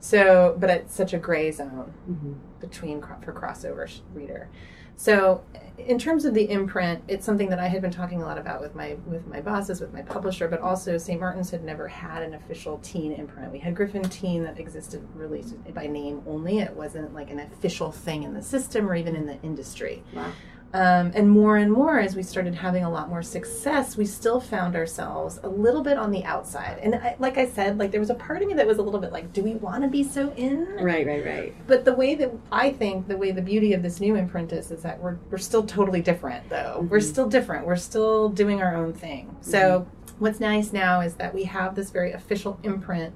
[0.00, 2.34] so but it's such a gray zone Mhm.
[2.60, 4.48] between for crossover reader.
[4.96, 5.42] So,
[5.78, 8.60] in terms of the imprint, it's something that I had been talking a lot about
[8.60, 11.18] with my with my bosses, with my publisher, but also St.
[11.18, 13.50] Martin's had never had an official teen imprint.
[13.50, 16.58] We had Griffin Teen that existed released by name only.
[16.58, 20.02] It wasn't like an official thing in the system or even in the industry.
[20.14, 20.32] Wow.
[20.72, 24.40] Um, and more and more, as we started having a lot more success, we still
[24.40, 26.78] found ourselves a little bit on the outside.
[26.80, 28.82] And I, like I said, like there was a part of me that was a
[28.82, 30.66] little bit like, do we want to be so in?
[30.80, 31.54] Right, right, right.
[31.66, 34.70] But the way that I think the way the beauty of this new imprint is
[34.70, 36.86] is that we're we're still totally different though.
[36.88, 37.02] We're Mhm.
[37.10, 37.66] still different.
[37.66, 39.34] We're still doing our own thing.
[39.40, 39.88] So
[40.20, 43.12] what's nice now is that we have this very official imprint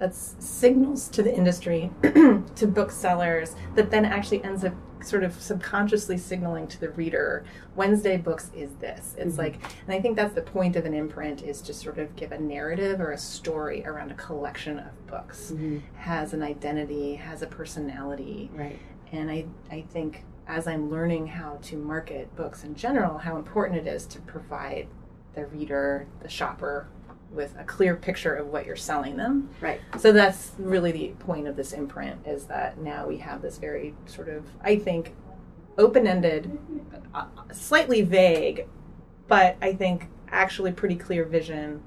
[0.00, 6.18] that signals to the industry, to booksellers, that then actually ends up sort of subconsciously
[6.18, 7.42] signaling to the reader
[7.74, 9.38] wednesday books is this it's Mhm.
[9.38, 9.54] like
[9.86, 12.38] and i think that's the point of an imprint is to sort of give a
[12.38, 15.80] narrative or a story around a collection of books Mhm.
[15.94, 18.50] has an identity, has a personality.
[18.54, 18.78] Right.
[19.10, 23.78] And I, I think as I'm learning how to market books in general, how important
[23.78, 24.86] it is to provide
[25.34, 26.88] the reader, the shopper,
[27.32, 29.48] with a clear picture of what you're selling them.
[29.60, 29.80] Right.
[29.98, 33.94] So that's really the point of this imprint is that now we have this very
[34.06, 35.14] sort of, I think,
[35.78, 36.58] open ended,
[37.14, 38.66] uh, slightly vague,
[39.28, 41.82] but I think actually pretty clear vision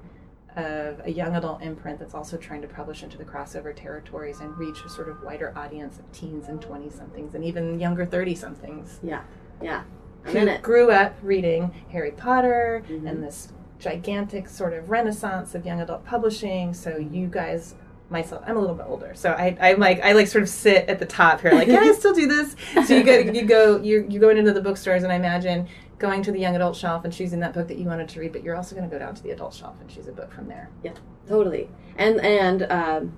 [0.56, 4.56] of a young adult imprint that's also trying to publish into the crossover territories and
[4.58, 8.36] reach a sort of wider audience of teens and 20 somethings and even younger 30
[8.36, 9.22] somethings Yeah.
[9.62, 9.84] Yeah.
[10.26, 13.10] Who grew up reading Harry Potter Mhm.
[13.10, 16.74] and this gigantic sort of renaissance of young adult publishing.
[16.74, 17.76] So you guys
[18.10, 18.44] myself.
[18.48, 21.00] I'm a little bit older, so I, I'm like I like sort of sit at
[21.00, 22.56] the top here, like yeah, I still do this.
[22.86, 25.68] So you go, you go, you're, you're going into the bookstores, and I imagine
[26.00, 28.32] going to the young adult shelf and choosing that book that you wanted to read,
[28.32, 30.32] but you're also going to go down to the adult shelf and choose a book
[30.34, 30.70] from there.
[30.84, 30.94] Yeah,
[31.28, 31.70] totally.
[31.98, 33.14] And and um,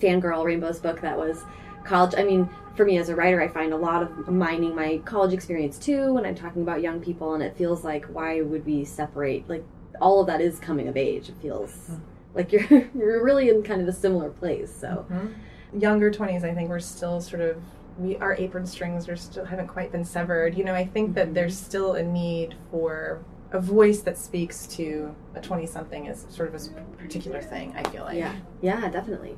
[0.00, 1.44] fangirl Rainbow's book that was
[1.84, 2.14] college.
[2.16, 5.32] I mean, for me as a writer, I find a lot of mining my college
[5.32, 8.84] experience too when I'm talking about young people, and it feels like why would we
[8.84, 9.48] separate?
[9.48, 9.64] Like
[10.00, 11.28] all of that is coming of age.
[11.28, 12.02] It feels mm-hmm.
[12.34, 14.74] like you're you're really in kind of a similar place.
[14.74, 15.06] So.
[15.10, 15.28] Mm-hmm.
[15.74, 17.56] Younger twenties, I think we're still sort of
[17.96, 20.54] we our apron strings are still haven't quite been severed.
[20.54, 25.14] You know, I think that there's still a need for a voice that speaks to
[25.34, 29.36] a 20 something is sort of a particular thing i feel like yeah yeah definitely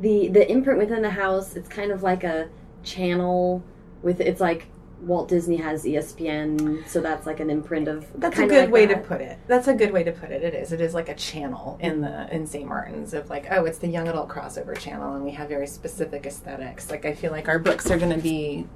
[0.00, 2.48] the the imprint within the house it's kind of like a
[2.86, 3.62] channel
[4.02, 4.68] with it's like
[5.00, 8.06] Walt Disney has ESPN, so that's like an imprint of.
[8.18, 9.02] That's a good like way that.
[9.02, 9.38] to put it.
[9.46, 10.42] That's a good way to put it.
[10.42, 10.72] It is.
[10.72, 12.66] It is like a channel in the in St.
[12.66, 16.24] Martin's of like, oh, it's the young adult crossover channel, and we have very specific
[16.24, 16.90] aesthetics.
[16.90, 18.66] Like I feel like our books are going to be,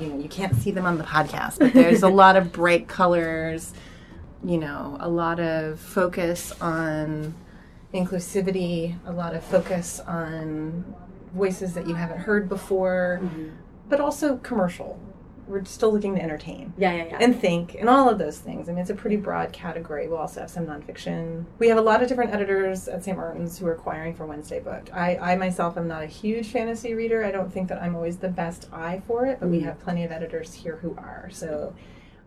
[0.00, 2.86] you know, you can't see them on the podcast, but there's a lot of bright
[2.86, 3.74] colors.
[4.44, 7.34] You know, a lot of focus on
[7.92, 10.94] inclusivity, a lot of focus on
[11.32, 13.48] voices that you haven't heard before, mm-hmm.
[13.88, 15.00] but also commercial
[15.48, 16.72] we're still looking to entertain.
[16.76, 17.18] Yeah, yeah, yeah.
[17.20, 18.68] And think and all of those things.
[18.68, 20.06] I mean, it's a pretty broad category.
[20.06, 21.44] We'll also have some nonfiction.
[21.58, 23.16] We have a lot of different editors at St.
[23.16, 24.92] Martin's who are acquiring for Wednesday Booked.
[24.92, 27.24] I, I myself am not a huge fantasy reader.
[27.24, 29.56] I don't think that I'm always the best eye for it, but mm-hmm.
[29.56, 31.28] we have plenty of editors here who are.
[31.32, 31.74] So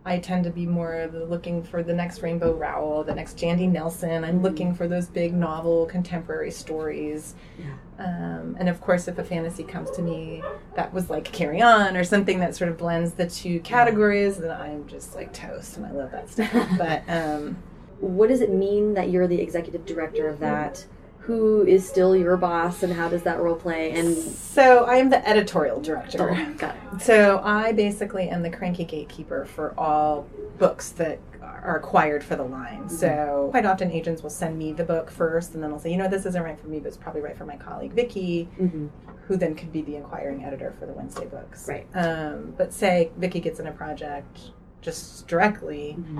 [0.03, 4.23] I tend to be more looking for the next Rainbow Rowell, the next Jandy Nelson.
[4.23, 4.43] I'm mm-hmm.
[4.43, 7.35] looking for those big novel contemporary stories.
[7.59, 7.75] Yeah.
[8.03, 10.41] Um, and of course, if a fantasy comes to me
[10.75, 14.49] that was like Carry On or something that sort of blends the two categories, then
[14.49, 16.51] I'm just like toast and I love that stuff.
[16.79, 17.57] but um,
[17.99, 20.83] what does it mean that you're the executive director of that?
[21.31, 25.09] Who is still your boss and how does that role play and so i am
[25.09, 27.01] the editorial director oh, got it.
[27.01, 32.43] so i basically am the cranky gatekeeper for all books that are acquired for the
[32.43, 32.89] line mm-hmm.
[32.89, 35.95] so quite often agents will send me the book first and then i'll say you
[35.95, 38.87] know this isn't right for me but it's probably right for my colleague vicki mm-hmm.
[39.27, 43.09] who then could be the inquiring editor for the wednesday books right um, but say
[43.17, 46.19] vicki gets in a project just directly mm-hmm.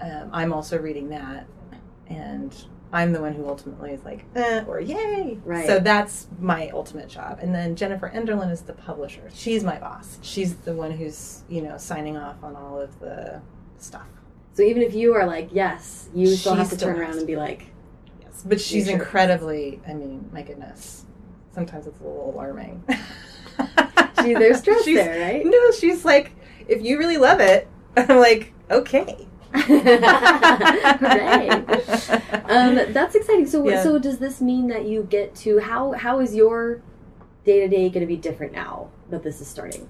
[0.00, 1.46] um, i'm also reading that
[2.08, 5.38] and I'm the one who ultimately is like, eh, or yay.
[5.44, 5.66] Right.
[5.66, 7.38] So that's my ultimate job.
[7.42, 9.28] And then Jennifer Enderlin is the publisher.
[9.34, 10.18] She's my boss.
[10.22, 13.42] She's the one who's, you know, signing off on all of the
[13.76, 14.06] stuff.
[14.54, 17.36] So even if you are like, yes, you still have to turn around and be
[17.36, 17.66] like,
[18.22, 18.42] yes.
[18.44, 18.94] But she's sure?
[18.94, 21.04] incredibly, I mean, my goodness.
[21.52, 22.82] Sometimes it's a little alarming.
[24.22, 25.44] she, there's stress she's, there, right?
[25.44, 26.32] No, she's like,
[26.66, 31.50] if you really love it, I'm like, okay right.
[32.48, 33.46] Um, that's exciting.
[33.46, 33.82] So, yeah.
[33.82, 36.82] so does this mean that you get to how how is your
[37.44, 39.88] day to day going to be different now that this is starting?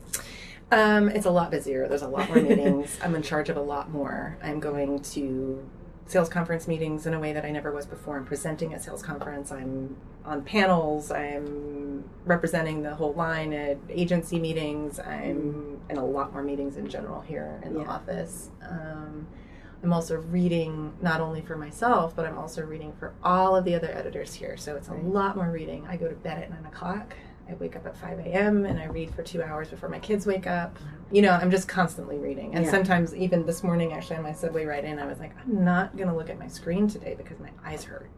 [0.70, 1.88] Um, it's a lot busier.
[1.88, 2.98] There's a lot more meetings.
[3.02, 4.36] I'm in charge of a lot more.
[4.42, 5.68] I'm going to
[6.06, 8.16] sales conference meetings in a way that I never was before.
[8.16, 9.52] I'm presenting at sales conference.
[9.52, 11.10] I'm on panels.
[11.10, 14.98] I'm representing the whole line at agency meetings.
[14.98, 17.90] I'm in a lot more meetings in general here in the yeah.
[17.90, 18.50] office.
[18.68, 19.26] Um,
[19.82, 23.74] I'm also reading not only for myself, but I'm also reading for all of the
[23.74, 24.56] other editors here.
[24.56, 25.86] So it's a lot more reading.
[25.88, 27.14] I go to bed at nine o'clock.
[27.48, 28.66] I wake up at 5 a.m.
[28.66, 30.76] and I read for two hours before my kids wake up.
[31.10, 32.54] You know, I'm just constantly reading.
[32.54, 32.70] And yeah.
[32.70, 35.96] sometimes, even this morning, actually, on my subway ride in, I was like, I'm not
[35.96, 38.10] going to look at my screen today because my eyes hurt.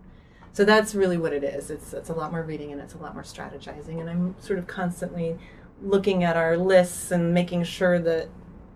[0.53, 1.71] So that's really what it is.
[1.71, 4.01] It's, it's a lot more reading and it's a lot more strategizing.
[4.01, 5.39] And I'm sort of constantly
[5.81, 8.29] looking at our lists and making sure that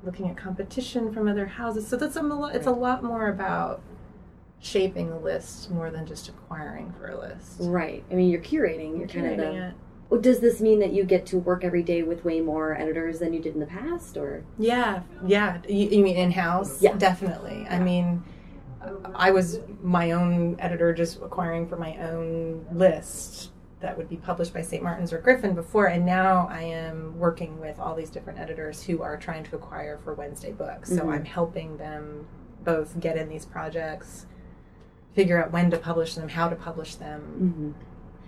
[0.05, 1.87] looking at competition from other houses.
[1.87, 3.83] So that's a it's a lot more about
[4.61, 7.57] shaping a list more than just acquiring for a list.
[7.61, 8.05] Right.
[8.11, 8.99] I mean, you're curating.
[8.99, 9.75] You're kind of the.
[10.11, 13.19] Well, does this mean that you get to work every day with way more editors
[13.19, 14.45] than you did in the past, or?
[14.59, 15.59] Yeah, yeah.
[15.67, 16.83] You, you mean in house?
[16.83, 17.63] Yeah, definitely.
[17.63, 17.77] Yeah.
[17.77, 18.23] I mean,
[19.15, 23.51] I was my own editor, just acquiring for my own list
[23.85, 24.83] that would be published by St.
[24.83, 29.03] Martin's or Griffin before, and now I am working with all these different editors who
[29.03, 30.89] are trying to acquire for Wednesday books.
[30.89, 31.11] So mm-hmm.
[31.11, 32.27] I'm helping them
[32.65, 34.25] both get in these projects,
[35.13, 37.21] figure out when to publish them, how to publish them.
[37.21, 37.71] Mm-hmm.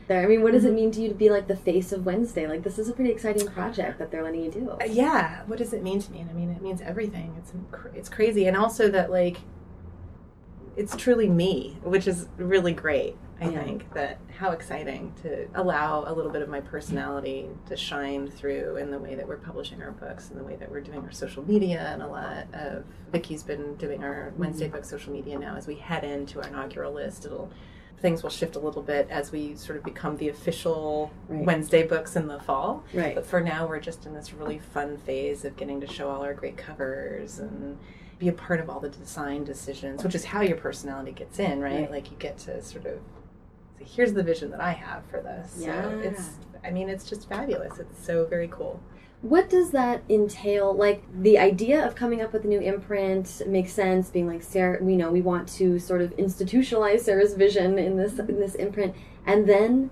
[0.08, 0.76] There, I mean, what does it mm-hmm.
[0.76, 2.46] mean to you to be like the face of Wednesday?
[2.46, 4.70] Like, this is a pretty exciting project that they're letting you do.
[4.70, 6.24] Uh, yeah, what does it mean to me?
[6.28, 7.34] I mean, it means everything.
[7.38, 7.52] It's
[7.94, 9.38] it's crazy, and also that like
[10.76, 13.16] it's truly me, which is really great.
[13.40, 13.62] I yeah.
[13.62, 18.76] think that how exciting to allow a little bit of my personality to shine through
[18.76, 21.12] in the way that we're publishing our books and the way that we're doing our
[21.12, 24.40] social media and a lot of Vicki's been doing our mm-hmm.
[24.40, 27.50] Wednesday book social media now as we head into our inaugural list it'll
[27.98, 31.44] things will shift a little bit as we sort of become the official Right.
[31.44, 32.84] Wednesday books in the fall.
[32.92, 33.14] Right.
[33.14, 36.22] But for now, we're just in this really fun phase of getting to show all
[36.22, 37.78] our great covers and
[38.18, 41.60] be a part of all the design decisions, which is how your personality gets in,
[41.60, 41.80] right?
[41.80, 41.90] Right.
[41.90, 42.98] Like you get to sort of
[43.86, 45.56] here's the vision that I have for this.
[45.58, 45.82] Yeah.
[45.82, 46.30] So it's,
[46.64, 47.78] I mean, it's just fabulous.
[47.78, 48.80] It's so very cool.
[49.22, 50.74] What does that entail?
[50.74, 54.10] Like the idea of coming up with a new imprint makes sense.
[54.10, 58.18] Being like Sara, we know we want to sort of institutionalize Sara's vision in this
[58.18, 58.94] in this imprint,
[59.24, 59.90] and then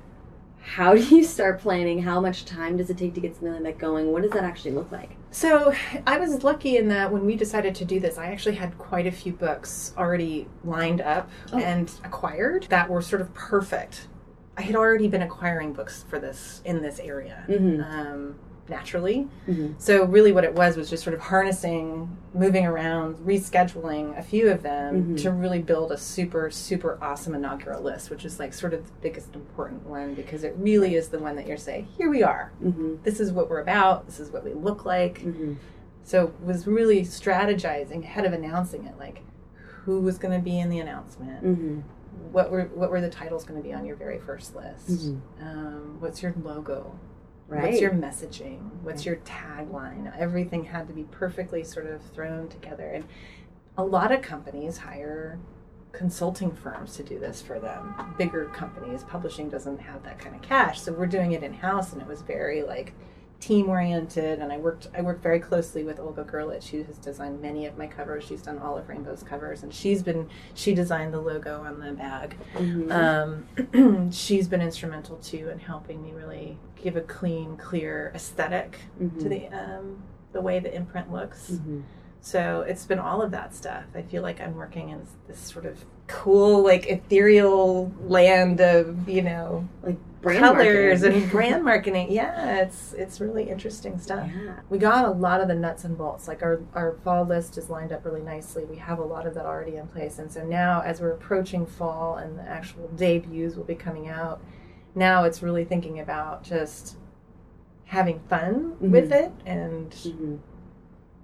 [0.61, 2.02] how do you start planning?
[2.02, 4.12] How much time does it take to get something like that going?
[4.12, 5.16] What does that actually look like?
[5.35, 5.75] So
[6.07, 9.05] I was lucky in that when we decided to do this, I actually had quite
[9.09, 11.59] a few books already lined up Oh.
[11.59, 14.07] and acquired that were sort of perfect.
[14.57, 17.85] I had already been acquiring books for this in this area Mhm.
[17.85, 18.35] um,
[18.68, 19.29] naturally.
[19.46, 19.74] Mhm.
[19.79, 24.48] So really, what it was was just sort of harnessing, moving around, rescheduling a few
[24.50, 25.22] of them Mhm.
[25.22, 28.92] to really build a super super awesome inaugural list, which is like sort of the
[29.03, 32.53] biggest important one because it really is the one that you're saying, here we are.
[32.62, 32.94] Mm-hmm.
[33.03, 34.07] This is what we're about.
[34.07, 35.20] This is what we look like.
[35.20, 35.55] Mm-hmm.
[36.05, 39.22] So was really strategizing ahead of announcing it, like
[39.85, 41.81] who was going to be in the announcement, Mm-hmm.
[42.33, 45.20] what were what were the titles going to be on your very first list, Mhm.
[45.42, 46.98] um, what's your logo,
[47.46, 47.64] Right.
[47.64, 50.11] what's your messaging, what's your tagline.
[50.18, 53.04] Everything had to be perfectly sort of thrown together, and
[53.76, 55.38] a lot of companies hire
[55.92, 57.94] consulting firms to do this for them.
[58.18, 61.92] Bigger companies, publishing doesn't have that kind of cash, so we're doing it in house,
[61.92, 62.94] and it was very like
[63.40, 67.42] team oriented and I worked I worked very closely with Olga Grlic who has designed
[67.42, 68.25] many of my covers.
[68.25, 71.92] She's done all of Rainbow's covers and she's been she designed the logo on the
[71.92, 72.37] bag.
[72.55, 72.90] Mhm.
[73.77, 79.18] Um, she's been instrumental too in helping me really give a clean, clear aesthetic Mhm.
[79.20, 81.51] to the um, the way the imprint looks.
[81.53, 81.83] Mhm.
[82.23, 83.85] So it's been all of that stuff.
[83.94, 89.20] I feel like I'm working in this sort of cool, like ethereal land of you
[89.20, 91.22] know like brand colors marketing.
[91.22, 92.06] and brand marketing.
[92.10, 94.28] Yeah, it's it's really interesting stuff.
[94.44, 94.60] yeah.
[94.70, 96.26] We got a lot of the nuts and bolts.
[96.26, 98.64] Like our our fall list is lined up really nicely.
[98.64, 101.66] We have a lot of that already in place, and so now as we're approaching
[101.66, 104.40] fall and the actual debuts will be coming out,
[104.94, 106.96] now it's really thinking about just
[107.87, 110.38] having fun with it and Mhm.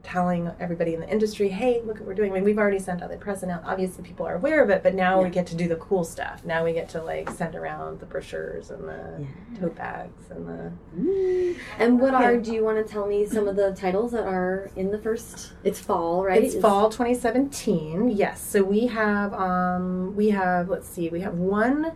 [0.02, 2.32] Telling everybody in the industry, hey, look what we're doing.
[2.32, 3.62] I mean, we've already sent out the present out.
[3.64, 6.44] Obviously, people are aware of it, but now we get to do the cool stuff.
[6.44, 9.60] Now we get to like send around the brochures and the Yeah.
[9.60, 10.72] tote bags and the.
[10.98, 11.56] Mm.
[11.78, 12.36] And what are?
[12.38, 15.52] Do you want to tell me some of the titles that are in the first?
[15.64, 16.42] It's fall, right?
[16.42, 18.10] It's fall 2017.
[18.10, 18.40] Yes.
[18.40, 21.92] So we have um we have let's see we have one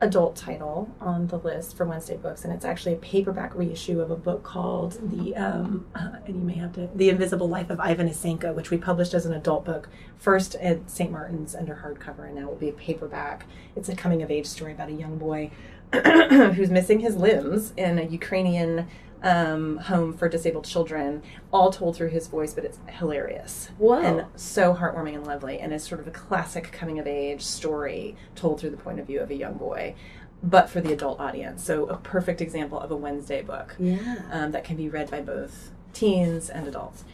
[0.00, 4.10] adult title on the list for Wednesday books, and it's actually a paperback reissue of
[4.10, 7.80] a book called the um uh, and you may have to the Invisible Life of
[7.80, 11.10] Ivan Isaenko, which we published as an adult book first at St.
[11.10, 13.46] Martin's under hardcover, and now will be a paperback.
[13.74, 15.50] It's a coming of age story about a young boy
[15.92, 18.88] who's missing his limbs in a Ukrainian
[19.22, 24.00] um, home for disabled children, all told through his voice, but it's hilarious Whoa.
[24.00, 28.16] and so heartwarming and lovely, and it's sort of a classic coming of age story
[28.34, 29.94] told through the point of view of a young boy,
[30.42, 31.62] but for the adult audience.
[31.64, 34.22] So a perfect example of a Wednesday book yeah.
[34.30, 37.04] um, that can be read by both teens and adults.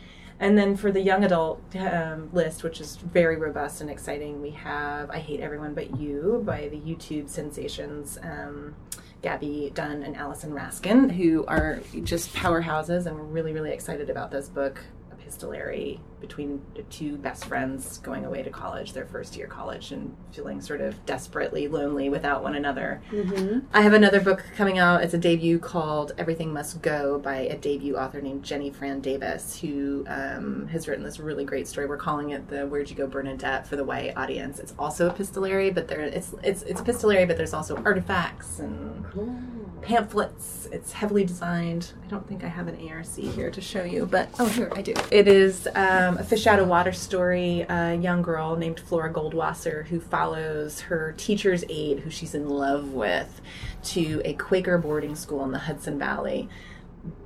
[0.40, 4.50] And then for the young adult um, list, which is very robust and exciting, we
[4.50, 8.74] have I Hate Everyone But You by the YouTube sensations um,
[9.22, 14.30] Gabby Dunn and Allison Raskin, who are just powerhouses, and we're really, really excited about
[14.30, 14.80] this book,
[15.12, 20.62] epistolary between two best friends going away to college, their first year college, and feeling
[20.62, 23.02] sort of desperately lonely without one another.
[23.10, 23.66] Mm-hmm.
[23.74, 25.02] I have another book coming out.
[25.02, 29.60] It's a debut called Everything Must Go by a debut author named Jenny Fran Davis,
[29.60, 31.86] who um, has written this really great story.
[31.86, 34.60] We're calling it the Where'd You Go Bernadette for the YA audience.
[34.60, 39.36] It's also epistolary, but there it's it's it's epistolary, but there's also artifacts and Cool.
[39.82, 40.68] pamphlets.
[40.72, 41.92] It's heavily designed.
[42.04, 44.80] I don't think I have an ARC here to show you, but oh, here I
[44.82, 44.94] do.
[45.10, 47.64] It is um, Um, a fish out of water story.
[47.68, 52.92] A young girl named Flora Goldwasser who follows her teacher's aide, who she's in love
[52.92, 53.40] with,
[53.84, 56.50] to a Quaker boarding school in the Hudson Valley.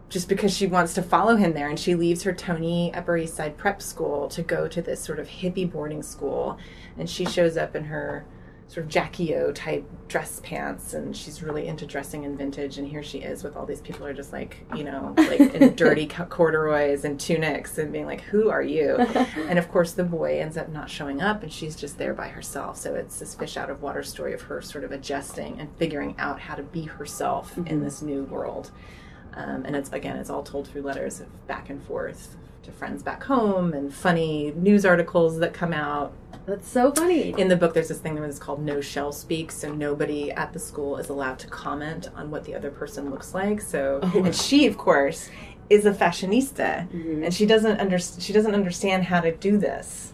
[0.08, 3.34] Just because she wants to follow him there, and she leaves her Tony Upper East
[3.34, 6.56] Side prep school to go to this sort of hippie boarding school,
[6.96, 8.24] and she shows up in her
[8.68, 12.78] sort of Jackie O type dress pants, and she's really into dressing in vintage.
[12.78, 15.40] And here she is with all these people who are just like, you know, like
[15.40, 18.96] in dirty corduroys and tunics, and being like, "Who are you?"
[19.48, 22.28] and of course, the boy ends up not showing up, and she's just there by
[22.28, 22.76] herself.
[22.76, 26.14] So it's this fish out of water story of her sort of adjusting and figuring
[26.18, 28.70] out how to be herself in this new world.
[29.34, 32.36] Um, and it's again, it's all told through letters of back and forth
[32.66, 36.12] to friends back home and funny news articles that come out
[36.46, 37.34] That's so funny.
[37.36, 40.52] In the book, there's this thing that is called no shell speak, so nobody at
[40.52, 43.60] the school is allowed to comment on what the other person looks like.
[43.60, 44.22] So, Oh.
[44.24, 45.28] and she, of course,
[45.68, 47.24] is a fashionista, Mhm.
[47.24, 50.12] and she doesn't under she doesn't understand how to do this.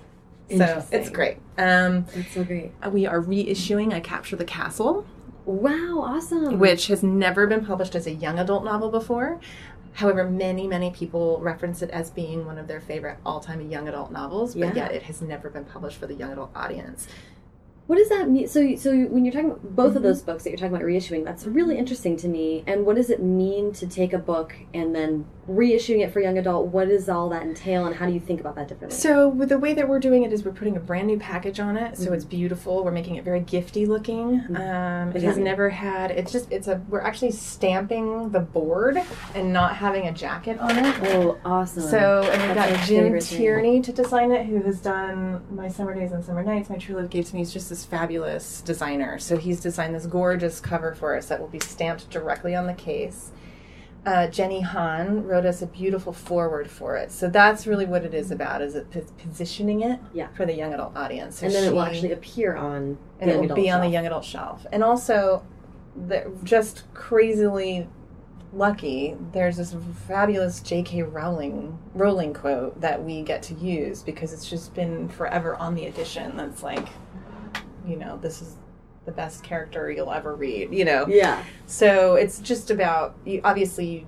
[0.57, 1.37] So it's great.
[1.59, 2.73] Um, That's so great.
[2.91, 5.05] we are reissuing "I Capture the Castle,"
[5.45, 6.59] Wow, awesome.
[6.59, 9.39] which has never been published as a young adult novel before.
[9.93, 13.89] However, many, many people reference it as being one of their favorite all time young
[13.89, 14.85] adult novels, but Yeah.
[14.85, 17.07] yet it has never been published for the young adult audience.
[17.89, 18.47] What does that mean?
[18.47, 20.05] So, so when you're talking about both of Mhm.
[20.05, 22.63] those books that you're talking about reissuing, that's really interesting to me.
[22.67, 26.39] And what does it mean to take a book and then reissuing it for young
[26.39, 26.67] adult?
[26.69, 28.97] What does all that entail, and how do you think about that differently?
[28.97, 31.59] So, with the way that we're doing it is we're putting a brand new package
[31.61, 32.15] on it, so Mhm.
[32.15, 32.85] it's beautiful.
[32.85, 34.41] We're making it very gifty looking.
[34.49, 34.61] Mhm.
[34.61, 36.11] Um, it has never had.
[36.13, 36.81] It's just it's a.
[36.89, 38.99] We're actually stamping the board
[39.35, 40.95] and not having a jacket on it.
[41.15, 41.83] oh, awesome!
[41.83, 43.39] So, and we've That's got Jim favorite thing.
[43.39, 46.97] Tierney to design it, who has done My Summer Days and Summer Nights, My True
[46.97, 47.41] Love Gave to Me.
[47.41, 49.19] He's just this fabulous designer.
[49.19, 52.75] So, he's designed this gorgeous cover for us that will be stamped directly on the
[52.75, 53.33] case.
[54.05, 57.13] Uh, Jenny Han wrote us a beautiful foreword for it.
[57.13, 60.27] So, that's really what it is about, is it p- positioning it Yeah.
[60.35, 61.39] for the young adult audience.
[61.39, 63.87] So and then it will actually appear on and the it will be on the
[63.89, 64.67] young adult shelf.
[64.73, 65.45] And also,
[66.09, 67.87] the, just crazily
[68.53, 69.75] lucky, there's this
[70.09, 71.03] fabulous J.K.
[71.05, 75.87] Rowling Rowling quote that we get to use because it's just been forever on the
[75.87, 76.37] edition.
[76.37, 76.89] That's like,
[77.87, 78.57] you know, this is
[79.05, 80.73] the best character you'll ever read.
[80.73, 84.07] You know, Yeah, so it's just about you, obviously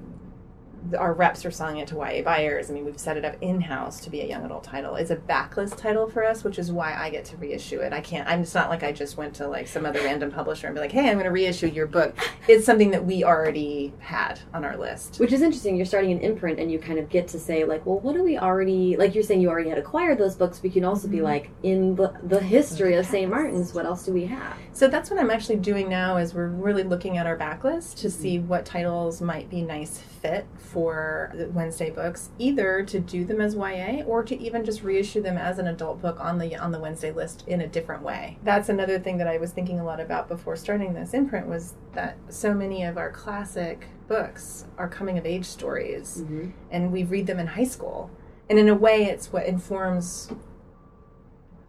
[0.99, 2.71] our reps are selling it to YA buyers.
[2.71, 4.97] I mean, we've set it up in house to be a young adult title.
[4.97, 7.93] It's a backlist title for us, which is why I get to reissue it.
[7.93, 8.29] I can't.
[8.29, 8.41] I'm.
[8.43, 10.93] It's not like I just went to like some other random publisher and be like,
[10.93, 12.15] "Hey, I'm going to reissue your book."
[12.49, 15.19] It's something that we already had on our list.
[15.19, 15.77] which is interesting.
[15.77, 18.23] You're starting an imprint, and you kind of get to say like, well, what do
[18.23, 19.15] we already like?
[19.15, 21.23] You're saying you already had acquired those books, but you can also be Mhm.
[21.23, 23.31] like, in the the history of St.
[23.31, 24.55] Martin's, what else do we have?
[24.73, 26.17] So that's what I'm actually doing now.
[26.19, 30.47] Is we're really looking at our backlist to see what titles might be nice fit
[30.57, 35.23] for the Wednesday books, either to do them as YA or to even just reissue
[35.23, 38.39] them as an adult book on the on the Wednesday list in a different way.
[38.43, 41.75] That's another thing that I was thinking a lot about before starting this imprint was
[41.93, 46.51] that so many of our classic books are coming of age stories Mm-hmm.
[46.71, 48.11] and we read them in high school.
[48.51, 50.31] And in a way, it's what informs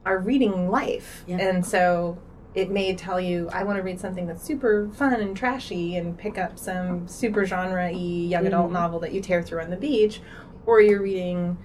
[0.06, 1.24] our reading life.
[1.28, 1.38] Yeah.
[1.38, 2.18] And so
[2.56, 6.18] it may tell you, I want to read something that's super fun and trashy and
[6.18, 8.74] pick up some super genre y young adult Mhm.
[8.74, 10.22] novel that you tear through on the beach,
[10.66, 11.58] or you're reading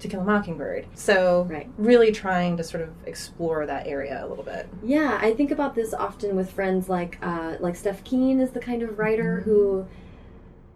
[0.00, 0.86] To Kill a Mockingbird.
[0.94, 1.68] So, Right.
[1.76, 4.68] really trying to sort of explore that area a little bit.
[4.82, 8.60] Yeah, I think about this often with friends like uh, like Steph Kuehn is the
[8.60, 9.50] kind of writer Mm-hmm.
[9.50, 9.86] who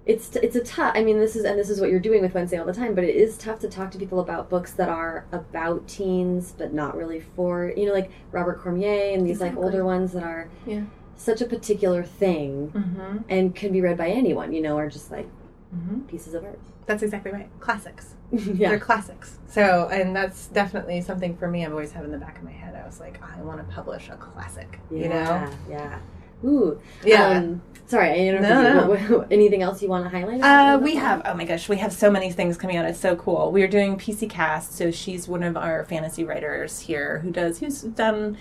[0.05, 0.93] it's it's a tough.
[0.97, 2.95] I mean, this is and this is what you're doing with Wednesday all the time,
[2.95, 6.73] but it is tough to talk to people about books that are about teens but
[6.73, 10.49] not really for you know like Robert Cormier and these like older ones that are
[10.67, 10.83] Yeah.
[11.17, 13.19] such a particular thing Mm-hmm.
[13.29, 14.53] and can be read by anyone.
[14.53, 15.29] You know, are just like
[15.75, 16.01] Mm-hmm.
[16.01, 16.59] pieces of art.
[16.85, 17.49] That's exactly right.
[17.61, 18.15] Classics.
[18.33, 19.39] yeah, They're classics.
[19.47, 21.65] So, and that's definitely something for me.
[21.65, 22.75] I've always had in the back of my head.
[22.75, 24.81] I was like, I want to publish a classic.
[24.91, 25.15] You know?
[25.15, 25.99] yeah, yeah.
[26.45, 27.39] Ooh, Yeah.
[27.39, 28.75] Um, sorry, I No, you.
[28.75, 29.17] no.
[29.19, 30.41] What- Anything else you want to highlight?
[30.43, 32.85] Uh, we have, oh my gosh, we have so many things coming out.
[32.87, 33.53] It's so cool.
[33.53, 34.27] We are doing P.C.
[34.29, 34.75] Cast.
[34.77, 38.37] So she's one of our fantasy writers here who does, who's done,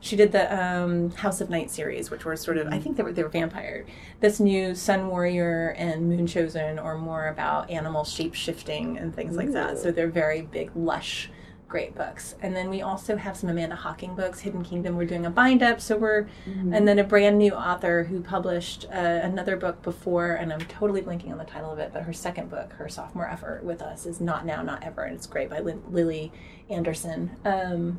[0.00, 3.02] she did the um, House of Night series, which were sort of, I think they
[3.02, 3.86] were, they were vampire.
[4.20, 9.34] This new Sun Warrior and Moon Chosen are more about animal shape shifting and things
[9.34, 9.78] like that.
[9.78, 11.30] So they're very big, lush,
[11.74, 12.36] great books.
[12.40, 14.96] And then we also have some Amanda Hocking books, Hidden Kingdom.
[14.96, 15.80] We're doing a bind up.
[15.80, 16.72] So we're, Mhm.
[16.72, 21.02] and then a brand new author who published uh, another book before, and I'm totally
[21.02, 24.06] blanking on the title of it, but her second book, her sophomore effort with us,
[24.06, 26.30] is Not Now, Not Ever, and it's great by Lin- Lily
[26.70, 27.32] Anderson.
[27.44, 27.98] Um,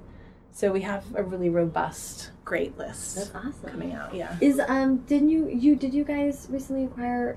[0.54, 3.70] so we have a really robust, great list That's awesome.
[3.72, 4.14] coming out.
[4.16, 4.38] Yeah.
[4.40, 7.36] Is um didn't you you did you guys recently acquire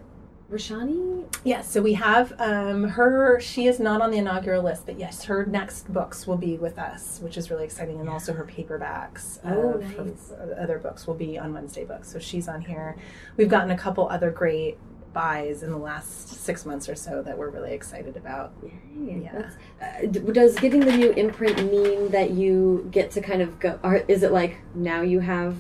[0.50, 1.24] Roshani?
[1.44, 3.38] Yes, so we have um, her.
[3.38, 6.78] She is not on the inaugural list, but yes, her next books will be with
[6.78, 10.32] us, which is really exciting, and also her paperbacks Oh, nice.
[10.58, 12.10] other books will be on Wednesday books.
[12.10, 12.96] So she's on here.
[13.36, 14.78] We've gotten a couple other great
[15.12, 18.52] buys in the last six months or so that we're really excited about.
[18.96, 19.50] Yay, Yeah.
[19.82, 23.78] Uh, does getting the new imprint mean that you get to kind of go?
[23.82, 25.56] Or is it like now you have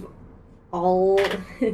[0.72, 1.20] all?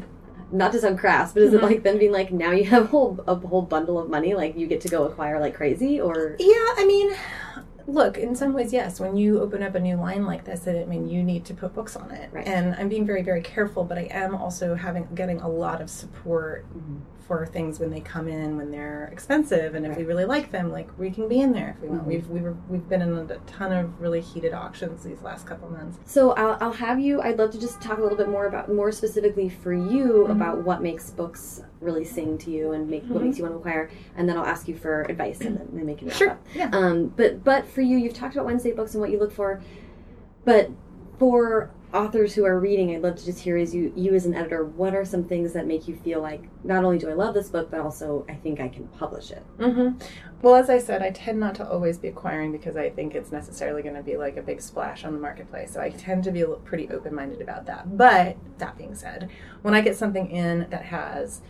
[0.55, 1.59] Not to sound crass, but is Mhm.
[1.59, 4.35] it like them being like now you have a whole a whole bundle of money,
[4.35, 7.11] like you get to go acquire like crazy, or Yeah, I mean,
[7.87, 9.01] look, in some ways, yes.
[9.01, 11.74] When you open up a new line like this, I mean, you need to put
[11.74, 12.47] books on it, Right.
[12.47, 13.85] and I'm being very, very careful.
[13.85, 16.64] But I am also having getting a lot of support
[17.26, 20.70] for things when they come in when they're expensive and if we really like them
[20.70, 22.07] like we can be in there if we want Mhm.
[22.07, 25.70] we've we were, we've been in a ton of really heated auctions these last couple
[25.70, 27.22] months So I'll, I'll have you.
[27.22, 30.32] I'd love to just talk a little bit more about, more specifically for you, Mhm.
[30.32, 33.26] about what makes books really sing to you and make what Mhm.
[33.26, 35.87] makes you want to acquire, and then I'll ask you for advice and then, then
[35.87, 36.30] make you wrap Sure.
[36.30, 36.41] up.
[36.55, 39.32] yeah Um, but but for you, you've talked about Wednesday books and what you look
[39.32, 39.61] for,
[40.45, 40.70] but
[41.18, 44.35] for authors who are reading, I'd love to just hear as you you as an
[44.35, 47.35] editor, what are some things that make you feel like not only do I love
[47.35, 49.43] this book, but also I think I can publish it.
[49.59, 49.91] hmm
[50.43, 53.30] Well, as I said, I tend not to always be acquiring because I think it's
[53.32, 55.70] necessarily going to be like a big splash on the marketplace.
[55.72, 57.97] So I tend to be pretty open minded about that.
[57.97, 59.30] But that being said,
[59.62, 61.41] when I get something in that has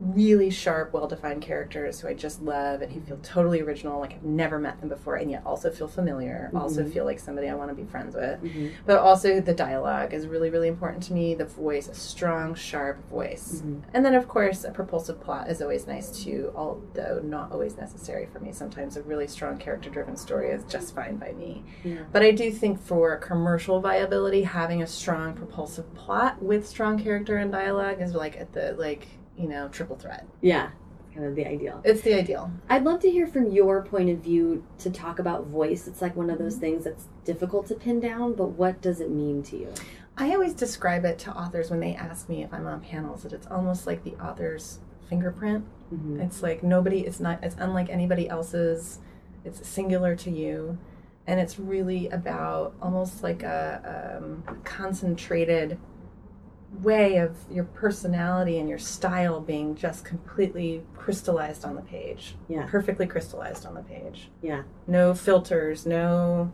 [0.00, 4.12] really sharp, well defined characters who I just love and who feel totally original, like
[4.14, 6.92] I've never met them before, and yet also feel familiar, also Mhm.
[6.92, 8.40] feel like somebody I want to be friends with.
[8.42, 8.66] Mm-hmm.
[8.86, 11.34] But also the dialogue is really, really important to me.
[11.34, 13.62] The voice, a strong, sharp voice.
[13.66, 13.80] Mhm.
[13.92, 18.26] And then, of course, a propulsive plot is always nice too, although not always necessary
[18.26, 18.52] for me.
[18.52, 21.64] Sometimes a really strong character driven story is just fine by me.
[21.82, 22.02] Yeah.
[22.12, 27.36] But I do think for commercial viability, having a strong propulsive plot with strong character
[27.36, 29.08] and dialogue is like at the, like,
[29.38, 30.26] you know, triple threat.
[30.40, 30.70] Yeah.
[31.14, 31.80] Kind of the ideal.
[31.84, 32.50] It's the ideal.
[32.68, 35.88] I'd love to hear from your point of view to talk about voice.
[35.88, 36.44] It's like one of Mm-hmm.
[36.44, 39.72] those things that's difficult to pin down, but what does it mean to you?
[40.16, 43.32] I always describe it to authors when they ask me if I'm on panels that
[43.32, 45.64] it's almost like the author's fingerprint.
[45.94, 46.20] Mm-hmm.
[46.20, 48.98] It's like nobody, it's not, it's unlike anybody else's.
[49.44, 50.76] It's singular to you.
[51.26, 55.78] And it's really about almost like a um, concentrated
[56.82, 62.36] way of your personality and your style being just completely crystallized on the page.
[62.48, 62.66] Yeah.
[62.68, 64.30] Perfectly crystallized on the page.
[64.42, 64.62] Yeah.
[64.86, 66.52] No filters, no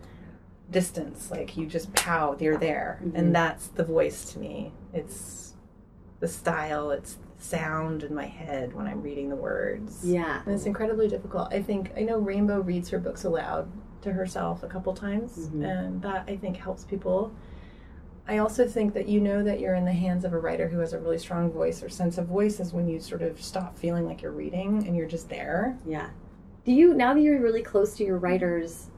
[0.70, 1.30] distance.
[1.30, 3.00] Like you just pow, you're there.
[3.04, 3.12] Mhm.
[3.14, 4.72] And that's the voice to me.
[4.92, 5.54] It's
[6.20, 10.04] the style, it's the sound in my head when I'm reading the words.
[10.04, 10.40] Yeah.
[10.46, 11.52] And it's incredibly difficult.
[11.52, 13.68] I think I know Rainbow reads her books aloud
[14.02, 15.64] to herself a couple times, Mhm.
[15.66, 17.32] and that I think helps people.
[18.26, 20.78] I also think that you know that you're in the hands of a writer who
[20.78, 23.78] has a really strong voice or sense of voice is when you sort of stop
[23.78, 25.76] feeling like you're reading and you're just there.
[25.86, 26.08] Yeah.
[26.64, 28.88] Do you now that you're really close to your writers,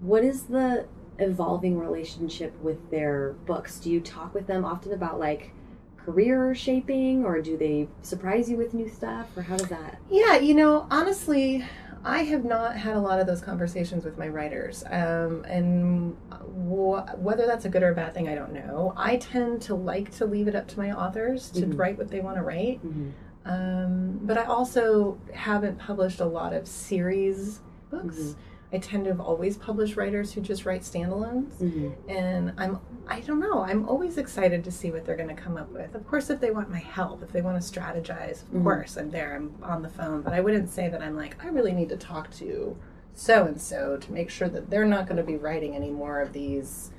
[0.00, 0.86] what is the
[1.18, 3.78] evolving relationship with their books?
[3.78, 5.52] Do you talk with them often about like
[5.96, 10.00] career shaping or do they surprise you with new stuff or how does that?
[10.10, 11.64] Yeah, you know, honestly,
[12.04, 14.82] I have not had a lot of those conversations with my writers.
[14.90, 18.92] Um, and wh- whether that's a good or a bad thing, I don't know.
[18.96, 21.78] I tend to like to leave it up to my authors to Mhm.
[21.78, 22.84] write what they want to write.
[22.84, 23.10] Mm-hmm.
[23.44, 28.16] Um, but I also haven't published a lot of series books.
[28.16, 28.34] Mhm.
[28.72, 31.90] I tend to have always published writers who just write standalones, Mm-hmm.
[32.10, 33.62] and I'm I don't know.
[33.62, 35.94] I'm always excited to see what they're going to come up with.
[35.94, 38.62] Of course, if they want my help, if they want to strategize, of Mhm.
[38.62, 39.34] course I'm there.
[39.36, 41.96] I'm on the phone, but I wouldn't say that I'm like I really need to
[41.96, 42.76] talk to
[43.14, 46.20] so and so to make sure that they're not going to be writing any more
[46.20, 46.90] of these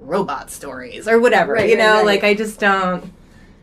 [0.00, 1.52] robot stories or whatever.
[1.52, 2.06] Right, you right, know, right.
[2.06, 3.12] like I just don't.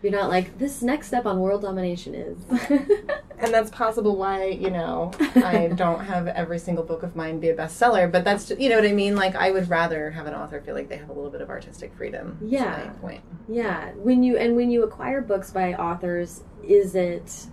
[0.03, 2.37] You're not like this next step on world domination is.
[3.39, 7.49] and that's possible why you know I don't have every single book of mine be
[7.49, 8.11] a bestseller.
[8.11, 9.15] But that's just, you know what I mean.
[9.15, 11.49] Like I would rather have an author feel like they have a little bit of
[11.49, 12.37] artistic freedom.
[12.41, 12.85] Yeah.
[12.85, 13.21] my point.
[13.47, 17.47] Yeah, when you and when you acquire books by authors, is it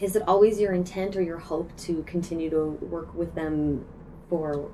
[0.00, 3.84] is it always your intent or your hope to continue to work with them
[4.28, 4.70] for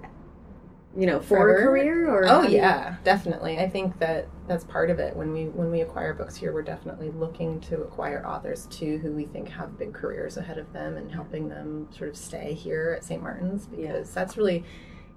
[0.96, 3.58] you know for a career or Oh how do you- yeah, definitely.
[3.58, 5.14] I think that that's part of it.
[5.14, 9.12] When we when we acquire books here, we're definitely looking to acquire authors too who
[9.12, 12.94] we think have big careers ahead of them and helping them sort of stay here
[12.96, 13.22] at St.
[13.22, 14.14] Martin's because Yeah.
[14.14, 14.64] that's really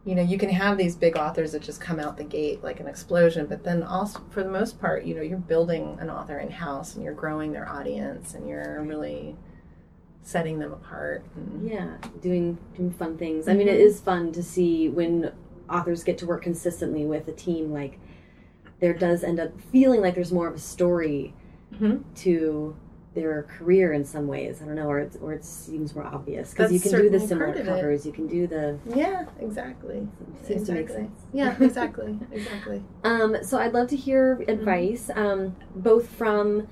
[0.06, 2.80] you know, you can have these big authors that just come out the gate like
[2.80, 6.40] an explosion, but then also for the most part, you know, you're building an author
[6.40, 9.36] in house and you're growing their audience and you're really
[10.22, 11.24] setting them apart.
[11.36, 13.48] And, yeah doing doing fun things.
[13.48, 14.00] I mean, it Mhm.
[14.00, 15.32] fun to see when
[15.70, 17.72] authors get to work consistently with a team.
[17.72, 18.00] Like
[18.80, 21.34] there does end up feeling like there's more of a story
[21.74, 22.04] Mhm.
[22.16, 22.76] to
[23.16, 24.62] their career in some ways.
[24.62, 27.20] I don't know, or it's, or it seems more obvious because you can do the
[27.20, 27.70] similar part of it.
[27.70, 28.06] covers.
[28.06, 30.08] You can do the Yeah, exactly.
[30.44, 31.06] seems to make Exactly.
[31.08, 31.20] sense.
[31.34, 32.20] Yeah, exactly.
[32.32, 32.84] exactly.
[33.04, 34.50] Um, so I'd love to hear Mm-hmm.
[34.52, 36.68] advice, um, both from,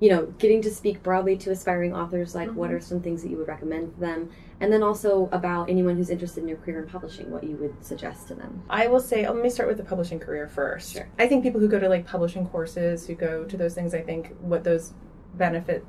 [0.00, 2.74] you know, getting to speak broadly to aspiring authors, like what Mhm.
[2.74, 6.08] are some things that you would recommend for them, and then also about anyone who's
[6.08, 8.62] interested in your career in publishing, what you would suggest to them.
[8.70, 10.94] I will say, let me start with the publishing career first.
[10.94, 11.06] Sure.
[11.18, 14.00] I think people who go to like publishing courses, who go to those things, I
[14.00, 14.94] think what those
[15.36, 15.84] benefit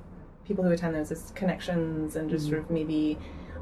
[0.45, 2.49] people who attend those is connections and just Mhm.
[2.49, 3.17] sort of maybe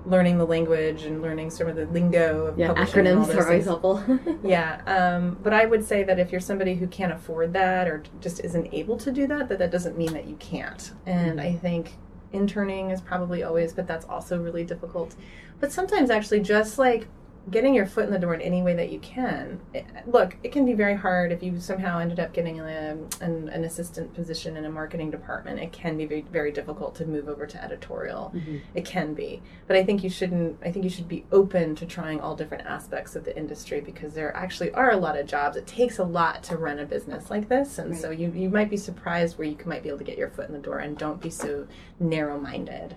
[0.05, 3.35] learning the language and learning some of the lingo of Yeah, publishing and all acronyms
[3.35, 4.03] are always helpful.
[4.43, 8.03] Yeah, um, but I would say that if you're somebody who can't afford that or
[8.19, 10.91] just isn't able to do that, that that doesn't mean that you can't.
[11.05, 11.93] And I think
[12.31, 15.15] interning is probably always, but that's also really difficult.
[15.59, 17.07] But sometimes actually just like
[17.49, 19.59] getting your foot in the door in any way that you can.
[19.73, 23.49] It, look, it can be very hard if you somehow ended up getting a, an,
[23.49, 25.59] an assistant position in a marketing department.
[25.59, 28.31] It can be very, very difficult to move over to editorial.
[28.35, 28.57] Mm-hmm.
[28.75, 30.57] It can be, but I think you shouldn't.
[30.63, 34.13] I think you should be open to trying all different aspects of the industry because
[34.13, 35.57] there actually are a lot of jobs.
[35.57, 38.01] It takes a lot to run a business like this, and Right.
[38.01, 40.47] so you you might be surprised where you might be able to get your foot
[40.47, 40.79] in the door.
[40.79, 41.67] And don't be so
[41.99, 42.95] narrow minded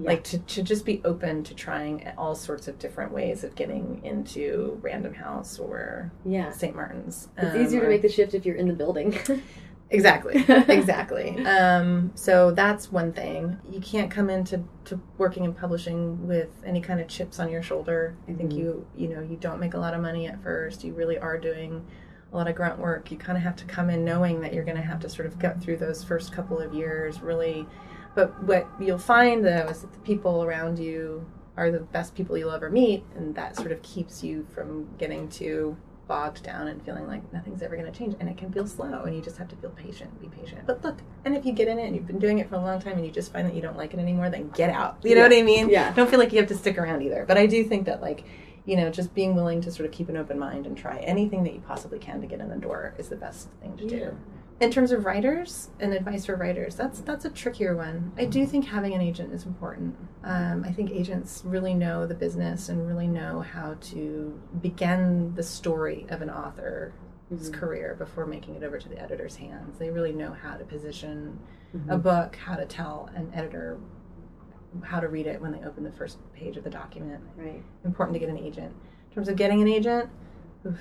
[0.00, 0.08] Yeah.
[0.10, 4.00] like to, to just be open to trying all sorts of different ways of getting
[4.04, 6.50] into Random House or yeah.
[6.52, 6.76] St.
[6.76, 7.28] Martin's.
[7.36, 9.18] It's Um, easier to or- make the shift if you're in the building.
[9.90, 11.44] exactly, exactly.
[11.46, 13.58] Um, so that's one thing.
[13.70, 17.62] You can't come into to working in publishing with any kind of chips on your
[17.62, 18.14] shoulder.
[18.28, 18.56] I think Mhm.
[18.58, 20.84] you you know you don't make a lot of money at first.
[20.84, 21.84] You really are doing
[22.32, 23.10] a lot of grunt work.
[23.10, 25.26] You kind of have to come in knowing that you're going to have to sort
[25.26, 27.66] of get through those first couple of years really.
[28.18, 31.24] But what you'll find though is that the people around you
[31.56, 35.28] are the best people you'll ever meet, and that sort of keeps you from getting
[35.28, 35.76] too
[36.08, 38.16] bogged down and feeling like nothing's ever going to change.
[38.18, 40.62] And it can feel slow, and you just have to feel patient, be patient.
[40.66, 42.60] But look, and if you get in it and you've been doing it for a
[42.60, 44.96] long time and you just find that you don't like it anymore, then get out.
[45.04, 45.28] You know Yeah.
[45.28, 45.68] what I mean?
[45.68, 45.92] Yeah.
[45.94, 47.24] Don't feel like you have to stick around either.
[47.24, 48.24] But I do think that like
[48.66, 51.42] you know, just being willing to sort of keep an open mind and try anything
[51.44, 53.90] that you possibly can to get in the door is the best thing to Yeah.
[54.10, 54.16] do.
[54.60, 58.12] In terms of writers and advice for writers, that's that's a trickier one.
[58.18, 59.94] I do think having an agent is important.
[60.24, 65.44] Um, I think agents really know the business and really know how to begin the
[65.44, 66.92] story of an author's
[67.30, 67.52] Mhm.
[67.52, 69.78] career before making it over to the editor's hands.
[69.78, 71.38] They really know how to position
[71.72, 71.94] Mhm.
[71.94, 73.78] a book, how to tell an editor
[74.82, 77.62] how to read it when they open the first page of the document Right.
[77.84, 78.74] important to get an agent.
[79.08, 80.10] In terms of getting an agent,
[80.66, 80.78] oof,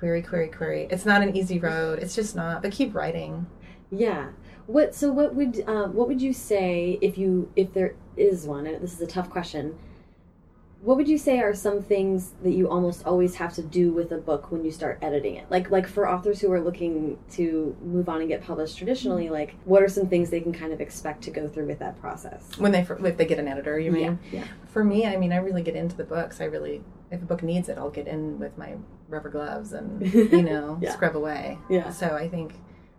[0.00, 0.88] query, query, query.
[0.90, 1.98] It's not an easy road.
[1.98, 2.62] It's just not.
[2.62, 3.46] But keep writing.
[3.92, 4.30] Yeah.
[4.66, 4.94] What?
[4.94, 8.66] So what would um, what would you say if you if there is one?
[8.66, 9.78] And this is a tough question.
[10.82, 14.12] What would you say are some things that you almost always have to do with
[14.12, 15.44] a book when you start editing it?
[15.50, 19.54] Like like for authors who are looking to move on and get published traditionally, like
[19.66, 22.42] what are some things they can kind of expect to go through with that process?
[22.56, 24.18] When they if they get an editor, you mean?
[24.32, 24.44] Yeah.
[24.72, 26.40] For me, I mean, I really get into the books.
[26.40, 28.76] I really, if a book needs it, I'll get in with my
[29.08, 30.92] rubber gloves and you know Yeah.
[30.94, 31.58] scrub away.
[31.68, 31.90] Yeah.
[31.90, 32.54] So I think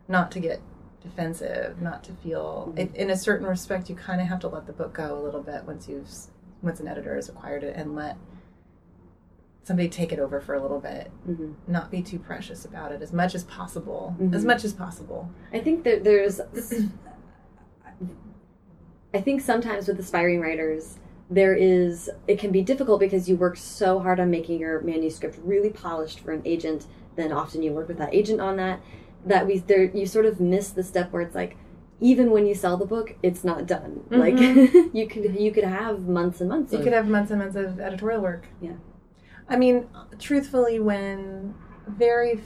[0.07, 0.61] not to get
[1.01, 2.73] defensive, not to feel.
[2.75, 2.93] Mhm.
[2.93, 5.41] In a certain respect, you kind of have to let the book go a little
[5.41, 6.07] bit once you've
[6.62, 8.18] once an editor has acquired it and let
[9.64, 13.01] somebody take it over for a little bit hmm not be too precious about it
[13.01, 14.34] as much as possible Mhm.
[14.34, 16.39] as much as possible I think that there's.
[19.14, 20.97] I think sometimes with aspiring writers,
[21.30, 22.09] there is.
[22.28, 26.22] It can be difficult because you work so hard on making your manuscript really polished
[26.22, 26.88] for an agent.
[27.18, 28.80] Then often you work with that agent on that.
[29.26, 31.57] That we there you sort of miss the step where it's like.
[32.04, 34.04] Even when you sell the book, it's not done.
[34.10, 34.38] Like
[34.93, 36.72] you could you could have months and months.
[36.74, 38.74] you of, could have months and months of editorial work Yeah.
[39.47, 39.88] i mean
[40.20, 41.54] truthfully when
[41.88, 42.41] very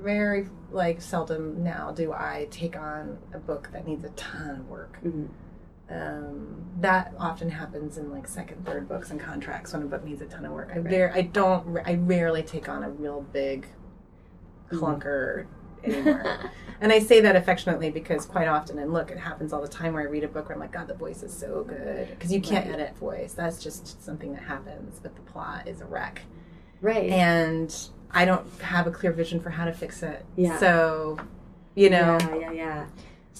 [0.00, 4.68] very like seldom now do i take on a book that needs a ton of
[4.68, 5.28] work Mhm.
[5.90, 10.22] um, that often happens in like second third books and contracts when a book needs
[10.22, 10.92] a ton of work i Right.
[11.14, 13.66] i don't i rarely take on a real big
[14.70, 15.46] clunker
[15.86, 16.38] anymore
[16.78, 19.94] And I say that affectionately because quite often, and look, it happens all the time
[19.94, 22.08] where I read a book where I'm like, God, the voice is so good.
[22.10, 22.74] Because you can't Right.
[22.80, 23.32] edit voice.
[23.32, 26.20] That's just something that happens, but the plot is a wreck.
[26.82, 27.08] right.
[27.08, 27.74] And
[28.10, 30.26] I don't have a clear vision for how to fix it.
[30.36, 30.58] Yeah.
[30.58, 31.16] So,
[31.74, 32.86] you know, Yeah, yeah, yeah.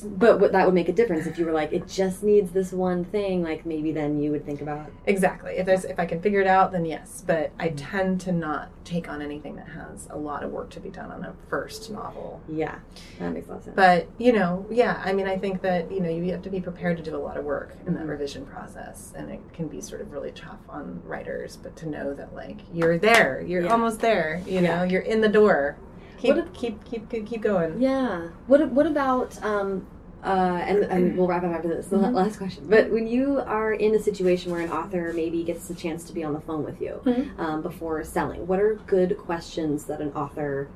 [0.04, 2.72] But what, that would make a difference if you were like, it just needs this
[2.72, 3.42] one thing.
[3.42, 4.90] Like maybe then you would think about.
[5.06, 5.52] exactly.
[5.56, 7.24] If there's if I can figure it out, then yes.
[7.26, 7.76] But I Mm-hmm.
[7.76, 11.10] tend to not take on anything that has a lot of work to be done
[11.10, 12.40] on a first novel.
[12.48, 12.76] Yeah,
[13.18, 13.76] that makes a lot of sense.
[13.76, 16.60] But you know, yeah, I mean, I think that you know you have to be
[16.60, 18.08] prepared to do a lot of work in that Mhm.
[18.10, 21.56] revision process, and it can be sort of really tough on writers.
[21.56, 23.72] But to know that like you're there, you're Yeah.
[23.72, 25.76] almost there, you know, you're in the door.
[26.18, 27.80] Keep What keep keep keep keep going.
[27.80, 28.28] yeah.
[28.46, 29.86] What What about um.
[30.24, 31.86] Uh, and, and we'll wrap up after this.
[31.86, 32.12] The Mhm.
[32.12, 32.66] last question.
[32.68, 36.12] But when you are in a situation where an author maybe gets a chance to
[36.12, 37.38] be on the phone with you Mhm.
[37.38, 40.68] um, before selling, what are good questions that an author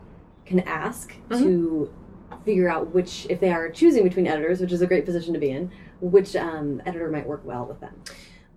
[0.46, 1.42] can ask Mm-hmm.
[1.42, 1.90] to
[2.44, 5.40] figure out which, if they are choosing between editors, which is a great position to
[5.40, 5.70] be in,
[6.00, 7.94] which um, editor might work well with them?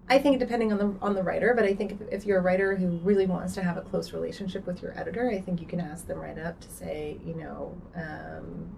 [0.10, 2.42] I think depending on the on the writer, but I think if, if you're a
[2.42, 5.68] writer who really wants to have a close relationship with your editor, I think you
[5.68, 8.76] can ask them right up to say, you know, um,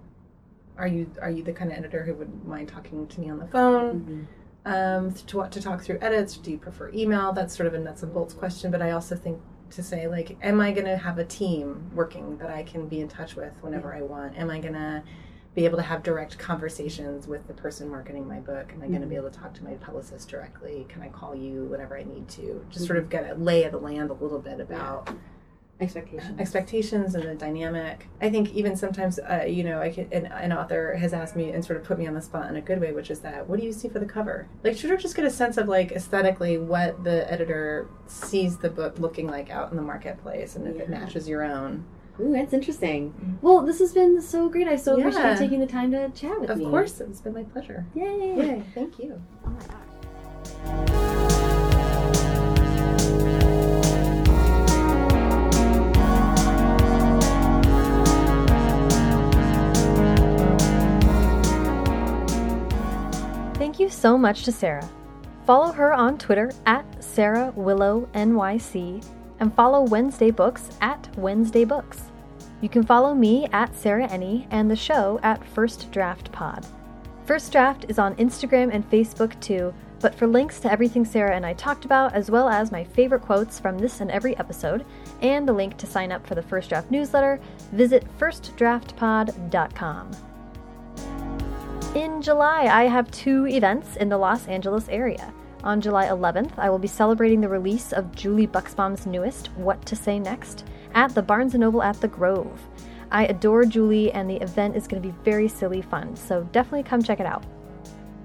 [0.78, 3.38] are you are you the kind of editor who would mind talking to me on
[3.38, 4.28] the phone?
[4.66, 6.36] um, to to talk through edits?
[6.36, 7.32] Do you prefer email?
[7.32, 8.70] That's sort of a nuts and bolts question.
[8.70, 12.36] But I also think to say like, am I going to have a team working
[12.38, 14.36] that I can be in touch with whenever I want?
[14.36, 15.02] Am I going to
[15.56, 18.70] be able to have direct conversations with the person marketing my book.
[18.74, 19.24] Am I going to be Mm-hmm.
[19.24, 20.84] able to talk to my publicist directly?
[20.90, 22.64] Can I call you whenever I need to?
[22.70, 25.08] Just sort of get a lay of the land a little bit about
[25.80, 26.38] Expectations.
[26.40, 28.06] expectations and the dynamic.
[28.20, 31.50] I think even sometimes, uh, you know, I could, an, an author has asked me
[31.52, 33.46] and sort of put me on the spot in a good way, which is that,
[33.48, 34.48] what do you see for the cover?
[34.64, 38.70] Like, sort of just get a sense of like aesthetically what the editor sees the
[38.70, 41.84] book looking like out in the marketplace, and if it matches your own.
[42.20, 43.12] Ooh, that's interesting.
[43.12, 43.36] Mm.
[43.42, 44.68] Well, this has been so great.
[44.68, 46.64] I so appreciate you taking the time to chat with Of me.
[46.66, 47.84] course, it's been my pleasure.
[47.94, 48.36] Yay.
[48.36, 49.20] Yay, thank you.
[49.44, 50.86] Oh my gosh.
[63.54, 64.88] Thank you so much to Sara.
[65.44, 69.04] Follow her on Twitter at Sara Willow NYC
[69.40, 72.05] and follow Wednesday Books at Wednesday Books.
[72.66, 76.66] You can follow me at Sarah Enni and the show at First Draft Pod.
[77.24, 81.46] First Draft is on Instagram and Facebook too, but for links to everything Sara and
[81.46, 84.84] I talked about, as well as my favorite quotes from this and every episode,
[85.22, 87.38] and the link to sign up for the First Draft newsletter,
[87.70, 90.10] visit firstdraftpod.com.
[91.94, 95.32] In July, I have two events in the Los Angeles area.
[95.62, 99.94] On July 11th, I will be celebrating the release of Julie Buxbaum's newest, What to
[99.94, 100.64] Say Next,
[100.94, 102.60] at the Barnes & Noble at the Grove.
[103.10, 106.82] I adore Julie, and the event is going to be very silly fun, so definitely
[106.82, 107.44] come check it out.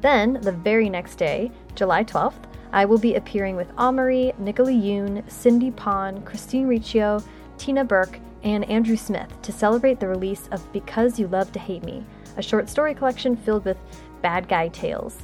[0.02, 2.44] Then, the very next day, July 12th,
[2.74, 7.24] I will be appearing with Ameriie, Nicola Yoon, Cindy Pon, Christine Riccio,
[7.58, 11.84] Tina Burke, and Andrew Smith to celebrate the release of Because You Love to Hate
[11.84, 12.04] Me,
[12.38, 13.78] a short story collection filled with
[14.22, 15.18] bad guy tales.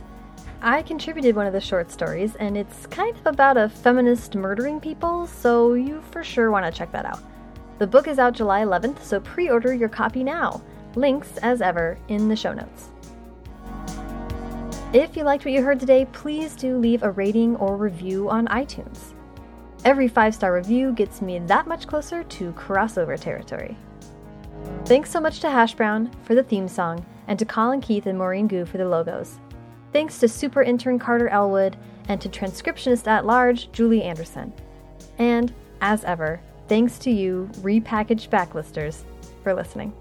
[0.62, 4.80] I contributed one of the short stories, and it's kind of about a feminist murdering
[4.80, 7.20] people, so you for sure want to check that out.
[7.78, 10.64] The book is out July 11th, so pre order your copy now.
[10.96, 12.90] Links, as ever, in the show notes.
[14.94, 18.48] If you liked what you heard today, please do leave a rating or review on
[18.48, 19.14] iTunes.
[19.86, 23.78] Every five star review gets me that much closer to crossover territory.
[24.86, 28.18] Thanks so much to Hash Brown for the theme song, and to Colin Keith and
[28.18, 29.40] Maureen Gu for the logos.
[29.98, 31.76] Thanks to super intern Carter Elwood,
[32.08, 34.54] and to transcriptionist at large Julie Anderson.
[35.18, 39.02] And, as ever, thanks to you, repackaged backlisters,
[39.42, 39.92] for listening.